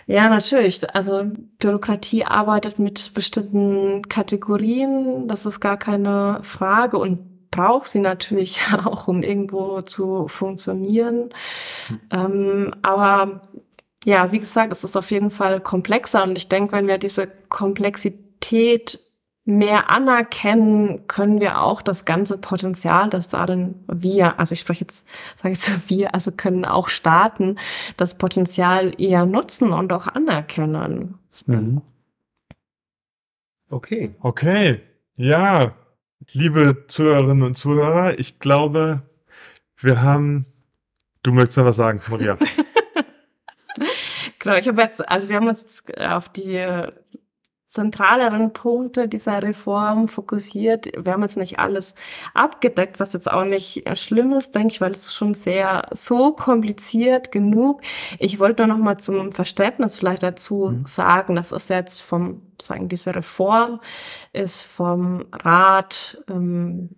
[0.06, 0.88] Ja, natürlich.
[0.94, 1.24] Also
[1.58, 9.08] Bürokratie arbeitet mit bestimmten Kategorien, das ist gar keine Frage und braucht sie natürlich auch,
[9.08, 11.30] um irgendwo zu funktionieren.
[11.88, 12.00] Hm.
[12.10, 13.42] Ähm, aber
[14.04, 17.26] ja, wie gesagt, es ist auf jeden Fall komplexer und ich denke, wenn wir diese
[17.48, 19.00] Komplexität
[19.48, 25.06] mehr anerkennen, können wir auch das ganze Potenzial, das darin wir, also ich spreche jetzt,
[25.36, 27.56] sage jetzt so wir, also können auch Staaten
[27.96, 31.18] das Potenzial eher nutzen und auch anerkennen.
[31.46, 31.80] Mhm.
[33.70, 34.14] Okay.
[34.20, 34.82] Okay.
[35.16, 35.72] Ja,
[36.32, 39.00] liebe Zuhörerinnen und Zuhörer, ich glaube,
[39.78, 40.44] wir haben,
[41.22, 42.36] du möchtest noch was sagen, Maria.
[44.38, 46.86] genau, ich habe jetzt, also wir haben uns auf die
[47.68, 50.86] zentraleren Punkte dieser Reform fokussiert.
[50.96, 51.94] Wir haben jetzt nicht alles
[52.32, 57.30] abgedeckt, was jetzt auch nicht schlimm ist, denke ich, weil es schon sehr so kompliziert
[57.30, 57.82] genug.
[58.18, 60.86] Ich wollte nur noch mal zum Verständnis vielleicht dazu mhm.
[60.86, 63.80] sagen, das ist jetzt vom, sagen, diese Reform
[64.32, 66.97] ist vom Rat ähm,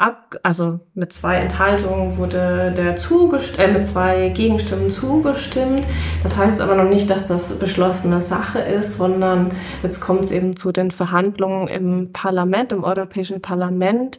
[0.00, 5.86] ab, also mit zwei Enthaltungen wurde der zugestimmt, äh, mit zwei Gegenstimmen zugestimmt.
[6.22, 9.52] Das heißt aber noch nicht, dass das beschlossene Sache ist, sondern
[9.82, 14.18] jetzt kommt es eben zu den Verhandlungen im Parlament, im Europäischen Parlament,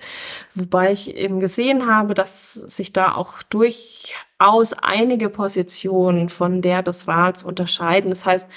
[0.53, 7.07] wobei ich eben gesehen habe, dass sich da auch durchaus einige Positionen von der des
[7.07, 8.09] Rats unterscheiden.
[8.09, 8.47] Das heißt,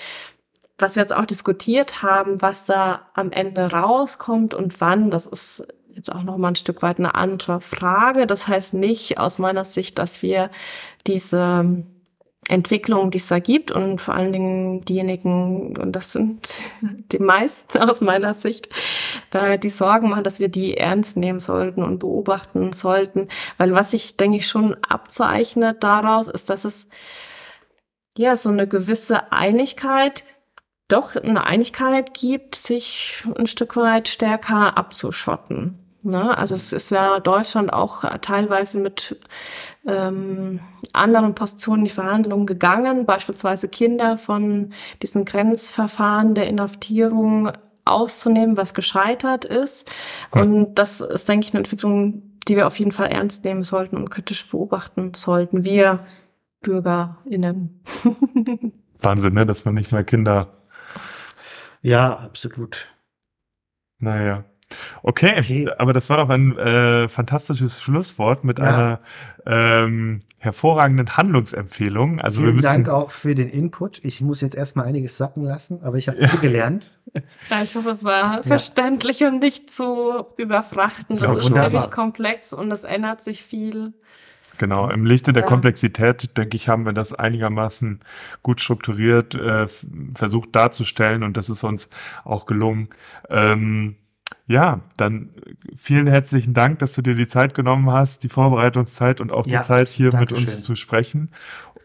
[0.78, 5.62] was wir jetzt auch diskutiert haben, was da am Ende rauskommt und wann, das ist
[5.94, 8.26] jetzt auch noch mal ein Stück weit eine andere Frage.
[8.26, 10.50] Das heißt nicht aus meiner Sicht, dass wir
[11.06, 11.84] diese
[12.48, 16.64] Entwicklung, die es da gibt und vor allen Dingen diejenigen, und das sind
[17.12, 18.68] die meisten aus meiner Sicht,
[19.30, 23.28] äh, die Sorgen machen, dass wir die ernst nehmen sollten und beobachten sollten.
[23.58, 26.88] Weil was sich, denke ich, schon abzeichnet daraus, ist, dass es
[28.18, 30.24] ja so eine gewisse Einigkeit
[30.88, 35.81] doch eine Einigkeit gibt, sich ein Stück weit stärker abzuschotten.
[36.02, 36.36] Ne?
[36.36, 39.16] Also es ist ja Deutschland auch teilweise mit
[39.86, 40.60] ähm,
[40.92, 44.70] anderen Positionen in die Verhandlungen gegangen, beispielsweise Kinder von
[45.00, 47.52] diesen Grenzverfahren der Inhaftierung
[47.84, 49.90] auszunehmen, was gescheitert ist.
[50.34, 50.42] Ja.
[50.42, 53.96] Und das ist, denke ich, eine Entwicklung, die wir auf jeden Fall ernst nehmen sollten
[53.96, 55.64] und kritisch beobachten sollten.
[55.64, 56.06] Wir
[56.62, 57.80] BürgerInnen.
[59.00, 59.46] Wahnsinn, ne?
[59.46, 60.48] dass man nicht mehr Kinder.
[61.80, 62.88] Ja, absolut.
[63.98, 64.44] Naja.
[65.02, 65.68] Okay, Okay.
[65.78, 68.64] aber das war doch ein äh, fantastisches Schlusswort mit Ja.
[68.64, 69.00] einer
[69.46, 72.20] ähm, hervorragenden Handlungsempfehlung.
[72.20, 74.00] Also wir Vielen müssen Dank auch für den Input.
[74.04, 76.90] Ich muss jetzt erstmal einiges sacken lassen, aber ich habe viel gelernt.
[77.50, 81.16] Ja, ich hoffe, es war verständlich und nicht zu überfrachten.
[81.16, 81.70] So, Das ist wunderbar.
[81.70, 83.92] ziemlich komplex und es ändert sich viel.
[84.58, 85.48] Genau, im Lichte der Ja.
[85.48, 88.00] Komplexität, denke ich, haben wir das einigermaßen
[88.42, 89.66] gut strukturiert äh,
[90.14, 91.88] versucht darzustellen und das ist uns
[92.24, 92.88] auch gelungen.
[93.30, 93.96] Ähm,
[94.46, 95.30] ja, dann
[95.74, 99.58] vielen herzlichen Dank, dass du dir die Zeit genommen hast, die Vorbereitungszeit und auch Ja,
[99.60, 101.30] die Zeit hier mit uns zu sprechen.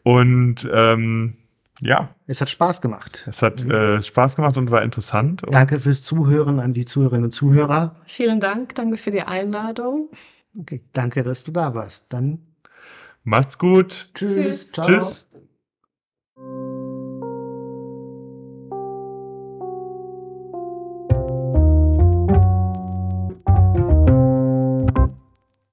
[0.03, 1.35] Und ähm,
[1.81, 3.23] ja, Es hat Spaß gemacht.
[3.27, 5.43] es hat äh, Spaß gemacht und war interessant.
[5.43, 7.95] Und Danke fürs Zuhören an die Zuhörerinnen und Zuhörer.
[8.05, 10.09] Vielen Dank, danke für die Einladung.
[10.59, 12.05] Okay, danke, dass du da warst.
[12.09, 12.39] Dann
[13.23, 14.09] macht's gut.
[14.15, 14.33] tschüss.
[14.33, 14.71] Tschüss.
[14.71, 14.87] Ciao.
[14.87, 15.27] Tschüss.